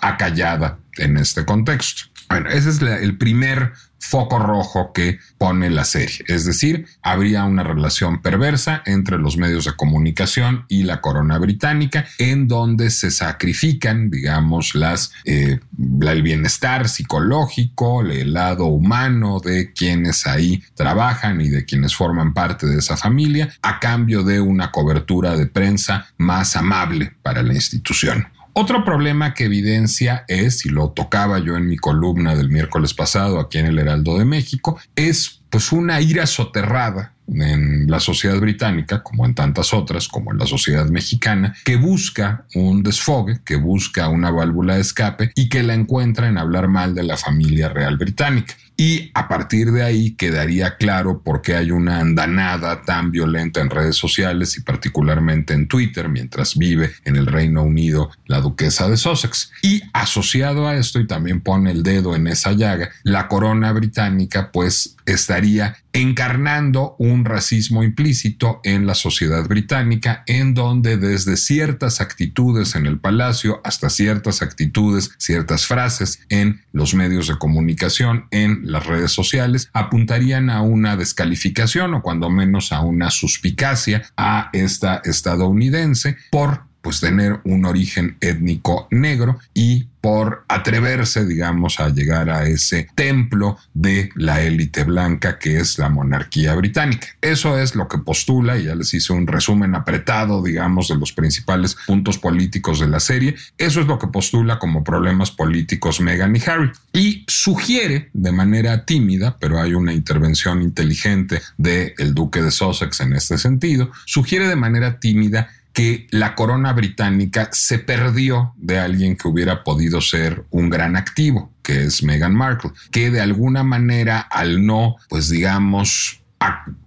acallada 0.00 0.78
en 0.96 1.16
este 1.16 1.44
contexto. 1.44 2.04
Bueno, 2.28 2.48
ese 2.48 2.70
es 2.70 2.80
el 2.80 3.18
primer 3.18 3.72
foco 3.98 4.38
rojo 4.38 4.92
que 4.92 5.18
pone 5.38 5.70
la 5.70 5.84
serie. 5.84 6.24
Es 6.26 6.44
decir, 6.44 6.86
habría 7.02 7.44
una 7.44 7.62
relación 7.62 8.20
perversa 8.20 8.82
entre 8.86 9.18
los 9.18 9.36
medios 9.36 9.64
de 9.64 9.76
comunicación 9.76 10.66
y 10.68 10.82
la 10.82 11.00
corona 11.00 11.38
británica, 11.38 12.06
en 12.18 12.46
donde 12.46 12.90
se 12.90 13.10
sacrifican, 13.10 14.10
digamos, 14.10 14.74
las, 14.74 15.12
eh, 15.24 15.58
el 16.02 16.22
bienestar 16.22 16.88
psicológico, 16.88 18.02
el 18.02 18.34
lado 18.34 18.66
humano 18.66 19.40
de 19.40 19.72
quienes 19.72 20.26
ahí 20.26 20.62
trabajan 20.74 21.40
y 21.40 21.48
de 21.48 21.64
quienes 21.64 21.94
forman 21.94 22.34
parte 22.34 22.66
de 22.66 22.78
esa 22.78 22.96
familia, 22.96 23.54
a 23.62 23.80
cambio 23.80 24.22
de 24.22 24.40
una 24.40 24.70
cobertura 24.70 25.36
de 25.36 25.46
prensa 25.46 26.06
más 26.18 26.56
amable 26.56 27.12
para 27.22 27.42
la 27.42 27.54
institución. 27.54 28.28
Otro 28.56 28.84
problema 28.84 29.34
que 29.34 29.44
evidencia 29.44 30.24
es, 30.28 30.64
y 30.64 30.68
lo 30.68 30.90
tocaba 30.90 31.40
yo 31.40 31.56
en 31.56 31.68
mi 31.68 31.76
columna 31.76 32.36
del 32.36 32.50
miércoles 32.50 32.94
pasado 32.94 33.40
aquí 33.40 33.58
en 33.58 33.66
el 33.66 33.80
Heraldo 33.80 34.16
de 34.16 34.24
México, 34.24 34.78
es 34.94 35.40
pues 35.50 35.72
una 35.72 36.00
ira 36.00 36.26
soterrada 36.26 37.14
en 37.28 37.90
la 37.90 38.00
sociedad 38.00 38.38
británica, 38.38 39.02
como 39.02 39.26
en 39.26 39.34
tantas 39.34 39.72
otras, 39.72 40.08
como 40.08 40.32
en 40.32 40.38
la 40.38 40.46
sociedad 40.46 40.86
mexicana, 40.86 41.54
que 41.64 41.76
busca 41.76 42.46
un 42.54 42.82
desfogue, 42.82 43.40
que 43.44 43.56
busca 43.56 44.08
una 44.08 44.30
válvula 44.30 44.74
de 44.74 44.82
escape 44.82 45.32
y 45.34 45.48
que 45.48 45.62
la 45.62 45.74
encuentra 45.74 46.28
en 46.28 46.38
hablar 46.38 46.68
mal 46.68 46.94
de 46.94 47.02
la 47.02 47.16
familia 47.16 47.68
real 47.68 47.96
británica. 47.96 48.54
Y 48.76 49.12
a 49.14 49.28
partir 49.28 49.70
de 49.70 49.84
ahí 49.84 50.16
quedaría 50.16 50.76
claro 50.76 51.22
por 51.22 51.42
qué 51.42 51.54
hay 51.54 51.70
una 51.70 52.00
andanada 52.00 52.82
tan 52.82 53.12
violenta 53.12 53.60
en 53.60 53.70
redes 53.70 53.96
sociales 53.96 54.56
y 54.56 54.62
particularmente 54.62 55.54
en 55.54 55.68
Twitter 55.68 56.08
mientras 56.08 56.56
vive 56.56 56.90
en 57.04 57.14
el 57.14 57.26
Reino 57.26 57.62
Unido 57.62 58.10
la 58.26 58.40
duquesa 58.40 58.88
de 58.88 58.96
Sussex. 58.96 59.52
Y 59.62 59.82
asociado 59.92 60.66
a 60.66 60.74
esto, 60.74 60.98
y 60.98 61.06
también 61.06 61.40
pone 61.40 61.70
el 61.70 61.84
dedo 61.84 62.16
en 62.16 62.26
esa 62.26 62.50
llaga, 62.50 62.90
la 63.04 63.28
corona 63.28 63.70
británica 63.72 64.50
pues 64.50 64.96
estaría 65.06 65.76
encarnando 65.92 66.96
un 66.98 67.13
racismo 67.22 67.82
implícito 67.82 68.60
en 68.64 68.86
la 68.86 68.94
sociedad 68.94 69.46
británica, 69.46 70.22
en 70.26 70.54
donde 70.54 70.96
desde 70.96 71.36
ciertas 71.36 72.00
actitudes 72.00 72.74
en 72.76 72.86
el 72.86 72.98
palacio 72.98 73.60
hasta 73.62 73.90
ciertas 73.90 74.40
actitudes, 74.40 75.10
ciertas 75.18 75.66
frases 75.66 76.20
en 76.30 76.62
los 76.72 76.94
medios 76.94 77.28
de 77.28 77.36
comunicación, 77.36 78.24
en 78.30 78.62
las 78.72 78.86
redes 78.86 79.12
sociales, 79.12 79.68
apuntarían 79.74 80.48
a 80.48 80.62
una 80.62 80.96
descalificación 80.96 81.92
o 81.92 82.02
cuando 82.02 82.30
menos 82.30 82.72
a 82.72 82.80
una 82.80 83.10
suspicacia 83.10 84.02
a 84.16 84.48
esta 84.54 85.02
estadounidense 85.04 86.16
por 86.30 86.73
pues 86.84 87.00
tener 87.00 87.40
un 87.44 87.64
origen 87.64 88.18
étnico 88.20 88.86
negro 88.90 89.38
y 89.54 89.88
por 90.02 90.44
atreverse, 90.48 91.24
digamos, 91.24 91.80
a 91.80 91.88
llegar 91.88 92.28
a 92.28 92.46
ese 92.46 92.86
templo 92.94 93.56
de 93.72 94.10
la 94.16 94.42
élite 94.42 94.84
blanca 94.84 95.38
que 95.38 95.58
es 95.58 95.78
la 95.78 95.88
monarquía 95.88 96.54
británica. 96.54 97.06
Eso 97.22 97.58
es 97.58 97.74
lo 97.74 97.88
que 97.88 97.96
postula, 97.96 98.58
y 98.58 98.64
ya 98.64 98.74
les 98.74 98.92
hice 98.92 99.14
un 99.14 99.26
resumen 99.26 99.74
apretado, 99.74 100.42
digamos, 100.42 100.88
de 100.88 100.96
los 100.96 101.14
principales 101.14 101.74
puntos 101.86 102.18
políticos 102.18 102.80
de 102.80 102.88
la 102.88 103.00
serie. 103.00 103.34
Eso 103.56 103.80
es 103.80 103.86
lo 103.86 103.98
que 103.98 104.08
postula 104.08 104.58
como 104.58 104.84
problemas 104.84 105.30
políticos 105.30 106.02
Meghan 106.02 106.36
y 106.36 106.42
Harry. 106.46 106.70
Y 106.92 107.24
sugiere 107.26 108.10
de 108.12 108.32
manera 108.32 108.84
tímida, 108.84 109.38
pero 109.40 109.58
hay 109.58 109.72
una 109.72 109.94
intervención 109.94 110.60
inteligente 110.60 111.40
del 111.56 111.94
el 111.96 112.12
duque 112.12 112.42
de 112.42 112.50
Sussex 112.50 113.00
en 113.00 113.14
este 113.14 113.38
sentido, 113.38 113.90
sugiere 114.04 114.48
de 114.48 114.56
manera 114.56 115.00
tímida 115.00 115.48
que 115.74 116.06
la 116.10 116.36
corona 116.36 116.72
británica 116.72 117.50
se 117.52 117.80
perdió 117.80 118.54
de 118.56 118.78
alguien 118.78 119.16
que 119.16 119.26
hubiera 119.28 119.64
podido 119.64 120.00
ser 120.00 120.44
un 120.50 120.70
gran 120.70 120.96
activo, 120.96 121.52
que 121.62 121.84
es 121.84 122.02
Meghan 122.04 122.34
Markle, 122.34 122.70
que 122.92 123.10
de 123.10 123.20
alguna 123.20 123.64
manera 123.64 124.20
al 124.20 124.64
no, 124.64 124.96
pues 125.08 125.28
digamos, 125.28 126.22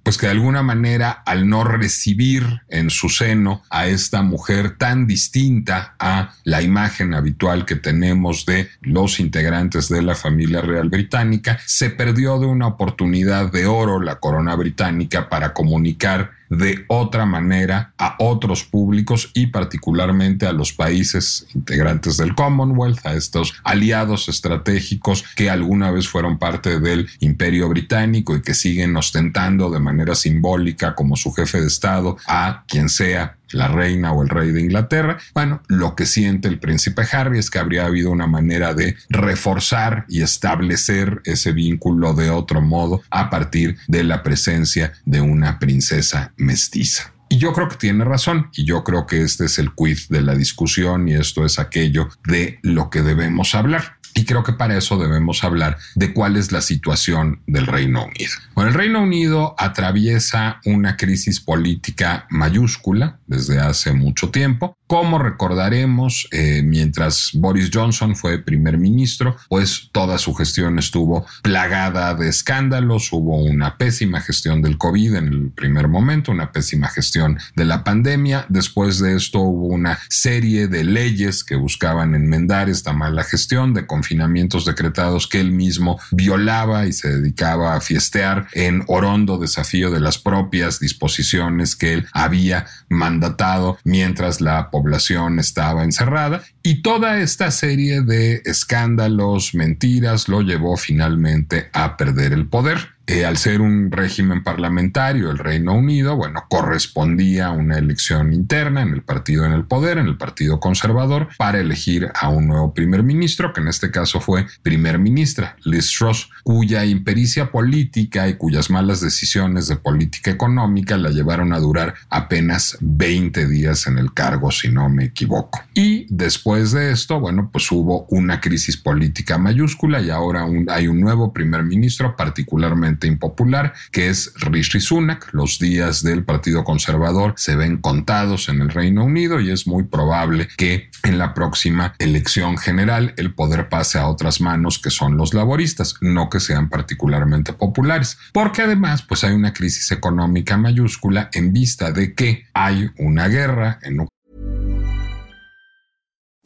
pues 0.08 0.18
que 0.18 0.28
de 0.28 0.32
alguna 0.32 0.64
manera 0.64 1.12
al 1.26 1.50
no 1.50 1.66
recibir 1.66 2.62
en 2.70 2.90
su 2.90 3.10
seno 3.10 3.64
a 3.70 3.88
esta 3.88 4.22
mujer 4.22 4.78
tan 4.78 5.06
distinta 5.06 5.96
a 6.00 6.34
la 6.46 6.62
imagen 6.62 7.14
habitual 7.14 7.66
que 7.66 7.76
tenemos 7.76 8.46
de 8.46 8.70
los 8.80 9.20
integrantes 9.20 9.90
de 9.90 10.02
la 10.02 10.16
familia 10.16 10.62
real 10.62 10.88
británica, 10.88 11.60
se 11.66 11.90
perdió 11.90 12.40
de 12.40 12.46
una 12.46 12.68
oportunidad 12.68 13.52
de 13.52 13.66
oro 13.66 14.00
la 14.00 14.22
corona 14.22 14.56
británica 14.56 15.28
para 15.28 15.54
comunicar 15.54 16.38
de 16.50 16.86
otra 16.88 17.26
manera 17.26 17.94
a 17.98 18.16
otros 18.20 18.64
públicos 18.64 19.32
y 19.34 19.48
particularmente 19.48 20.46
a 20.48 20.54
los 20.54 20.74
países 20.74 21.48
integrantes 21.54 22.18
del 22.18 22.36
Commonwealth, 22.36 23.06
a 23.06 23.16
estos 23.16 23.54
aliados 23.64 24.30
estratégicos 24.30 25.26
que 25.36 25.50
alguna 25.50 25.92
vez 25.92 26.08
fueron 26.08 26.38
parte 26.38 26.80
del 26.80 27.10
imperio 27.20 27.70
británico 27.70 28.36
y 28.36 28.42
que 28.42 28.54
siguen 28.54 28.96
ostentando 28.96 29.70
de 29.70 29.80
manera 29.80 29.97
simbólica 30.16 30.96
como 30.96 31.16
su 31.16 31.34
jefe 31.34 31.62
de 31.62 31.68
Estado 31.68 32.18
a 32.28 32.64
quien 32.68 32.90
sea 32.90 33.38
la 33.52 33.68
reina 33.68 34.12
o 34.12 34.24
el 34.24 34.30
rey 34.30 34.52
de 34.52 34.62
Inglaterra. 34.62 35.18
Bueno, 35.34 35.62
lo 35.68 35.96
que 35.96 36.06
siente 36.06 36.48
el 36.48 36.60
príncipe 36.60 37.04
Harry 37.12 37.40
es 37.40 37.50
que 37.50 37.60
habría 37.60 37.86
habido 37.86 38.12
una 38.12 38.28
manera 38.28 38.74
de 38.74 38.98
reforzar 39.10 40.06
y 40.10 40.22
establecer 40.22 41.22
ese 41.24 41.52
vínculo 41.52 42.14
de 42.14 42.30
otro 42.30 42.62
modo 42.62 43.02
a 43.10 43.30
partir 43.30 43.78
de 43.88 44.04
la 44.04 44.24
presencia 44.24 44.94
de 45.06 45.22
una 45.22 45.60
princesa 45.60 46.34
mestiza. 46.38 47.14
Y 47.30 47.40
yo 47.40 47.52
creo 47.52 47.68
que 47.68 47.76
tiene 47.76 48.06
razón, 48.06 48.50
y 48.54 48.64
yo 48.64 48.84
creo 48.84 49.06
que 49.06 49.22
este 49.22 49.46
es 49.46 49.60
el 49.60 49.74
quiz 49.74 50.08
de 50.08 50.22
la 50.22 50.34
discusión 50.34 51.10
y 51.10 51.16
esto 51.16 51.46
es 51.46 51.60
aquello 51.60 52.08
de 52.26 52.60
lo 52.62 52.90
que 52.90 53.02
debemos 53.02 53.54
hablar. 53.54 53.97
Y 54.14 54.26
creo 54.26 54.44
que 54.44 54.54
para 54.54 54.78
eso 54.78 54.98
debemos 54.98 55.44
hablar 55.44 55.78
de 55.96 56.14
cuál 56.14 56.38
es 56.38 56.52
la 56.52 56.62
situación 56.62 57.42
del 57.48 57.68
Reino 57.68 58.06
Unido. 58.06 58.32
Bueno, 58.56 58.70
el 58.70 58.76
Reino 58.76 59.02
Unido 59.02 59.56
atraviesa 59.58 60.60
una 60.66 60.98
crisis 60.98 61.40
política 61.40 62.26
mayúscula 62.30 63.20
desde 63.28 63.60
hace 63.60 63.94
mucho 63.94 64.30
tiempo. 64.30 64.78
Como 64.88 65.20
recordaremos, 65.20 66.30
eh, 66.32 66.62
mientras 66.64 67.32
Boris 67.34 67.70
Johnson 67.74 68.16
fue 68.16 68.40
primer 68.40 68.78
ministro, 68.78 69.36
pues 69.50 69.90
toda 69.92 70.18
su 70.18 70.34
gestión 70.34 70.80
estuvo 70.80 71.26
plagada 71.42 72.14
de 72.14 72.30
escándalos. 72.30 73.12
Hubo 73.12 73.38
una 73.44 73.78
pésima 73.78 74.22
gestión 74.22 74.62
del 74.62 74.78
COVID 74.78 75.16
en 75.16 75.28
el 75.28 75.52
primer 75.52 75.90
momento, 75.90 76.32
una 76.32 76.54
pésima 76.54 76.88
gestión 76.88 77.38
de 77.58 77.66
la 77.66 77.84
pandemia. 77.84 78.46
Después 78.48 79.00
de 79.00 79.18
esto 79.18 79.40
hubo 79.42 79.68
una 79.68 80.00
serie 80.08 80.70
de 80.70 80.86
leyes 80.86 81.44
que 81.44 81.56
buscaban 81.56 82.16
enmendar 82.16 82.70
esta 82.70 82.94
mala 82.94 83.26
gestión 83.26 83.74
de 83.74 83.86
confinamientos 83.86 84.64
decretados 84.64 85.28
que 85.28 85.42
él 85.42 85.52
mismo 85.52 86.00
violaba 86.12 86.86
y 86.86 86.94
se 86.94 87.10
dedicaba 87.10 87.76
a 87.76 87.82
fiestear 87.82 88.48
en 88.54 88.86
orondo 88.88 89.38
desafío 89.38 89.92
de 89.92 90.00
las 90.00 90.18
propias 90.18 90.80
disposiciones 90.80 91.76
que 91.76 91.94
él 91.94 92.08
había 92.14 92.68
mandatado 92.88 93.78
mientras 93.84 94.40
la 94.40 94.70
población 94.78 95.40
estaba 95.40 95.84
encerrada 95.84 96.44
y 96.62 96.84
toda 96.84 97.20
esta 97.20 97.50
serie 97.50 98.02
de 98.02 98.44
escándalos, 98.46 99.56
mentiras, 99.56 100.30
lo 100.30 100.42
llevó 100.42 100.78
finalmente 100.78 101.70
a 101.74 101.98
perder 101.98 102.32
el 102.32 102.48
poder. 102.48 102.97
Eh, 103.10 103.24
al 103.24 103.38
ser 103.38 103.62
un 103.62 103.90
régimen 103.90 104.44
parlamentario, 104.44 105.32
el 105.32 105.38
Reino 105.38 105.74
Unido, 105.74 106.18
bueno, 106.18 106.44
correspondía 106.50 107.48
a 107.48 107.52
una 107.52 107.78
elección 107.78 108.34
interna 108.34 108.82
en 108.82 108.90
el 108.90 109.02
partido 109.02 109.46
en 109.46 109.54
el 109.54 109.64
poder, 109.64 109.98
en 109.98 110.08
el 110.08 110.18
Partido 110.18 110.60
Conservador, 110.60 111.30
para 111.38 111.62
elegir 111.62 112.12
a 112.14 112.28
un 112.28 112.48
nuevo 112.48 112.74
primer 112.74 113.04
ministro, 113.04 113.54
que 113.54 113.62
en 113.62 113.70
este 113.70 113.92
caso 113.92 114.20
fue 114.20 114.46
primer 114.62 115.00
ministra 115.00 115.56
Liz 115.64 115.90
Truss, 115.98 116.30
cuya 116.44 116.84
impericia 116.84 117.50
política 117.50 118.28
y 118.28 118.36
cuyas 118.36 118.70
malas 118.70 119.00
decisiones 119.00 119.70
de 119.70 119.78
política 119.78 120.30
económica 120.30 120.98
la 120.98 121.10
llevaron 121.10 121.54
a 121.54 121.60
durar 121.60 121.94
apenas 122.10 122.78
20 122.82 123.48
días 123.48 123.88
en 123.88 124.00
el 124.00 124.14
cargo, 124.14 124.52
si 124.52 124.68
no 124.68 124.90
me 124.90 125.06
equivoco. 125.06 125.62
Y 125.74 126.08
después 126.10 126.74
de 126.74 126.92
esto, 126.92 127.22
bueno, 127.22 127.50
pues 127.54 127.72
hubo 127.72 128.06
una 128.10 128.42
crisis 128.42 128.76
política 128.76 129.38
mayúscula 129.38 130.02
y 130.02 130.10
ahora 130.10 130.46
hay 130.68 130.90
un 130.90 131.00
nuevo 131.00 131.32
primer 131.32 131.64
ministro, 131.64 132.14
particularmente 132.18 132.97
impopular, 133.06 133.74
que 133.92 134.10
es 134.10 134.34
Rishi 134.38 134.80
Sunak. 134.80 135.32
Los 135.34 135.60
días 135.60 136.02
del 136.02 136.24
Partido 136.26 136.64
Conservador 136.64 137.36
se 137.38 137.56
ven 137.56 137.78
contados 137.78 138.50
en 138.50 138.62
el 138.62 138.70
Reino 138.70 139.06
Unido 139.06 139.40
y 139.40 139.52
es 139.52 139.68
muy 139.68 139.84
probable 139.84 140.48
que 140.58 140.90
en 141.04 141.20
la 141.20 141.36
próxima 141.36 141.94
elección 142.00 142.58
general 142.58 143.14
el 143.18 143.36
poder 143.36 143.70
pase 143.70 144.00
a 144.00 144.08
otras 144.08 144.42
manos 144.42 144.80
que 144.80 144.90
son 144.90 145.18
los 145.18 145.36
laboristas, 145.36 145.96
no 146.02 146.30
que 146.30 146.40
sean 146.40 146.70
particularmente 146.70 147.54
populares, 147.54 148.18
porque 148.34 148.64
además 148.64 149.04
pues 149.04 149.24
hay 149.24 149.34
una 149.34 149.54
crisis 149.54 149.92
económica 149.92 150.58
mayúscula 150.58 151.30
en 151.34 151.54
vista 151.54 151.92
de 151.92 152.16
que 152.16 152.46
hay 152.54 152.90
una 152.98 153.28
guerra 153.28 153.80
en 153.84 154.08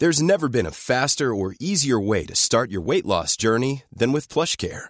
There's 0.01 0.19
never 0.19 0.49
been 0.49 0.65
a 0.65 0.71
faster 0.71 1.31
or 1.31 1.53
easier 1.59 1.99
way 1.99 2.25
to 2.25 2.35
start 2.35 2.71
your 2.71 2.81
journey 3.37 3.83
than 3.95 4.11
with 4.11 4.29
PlushCare. 4.29 4.89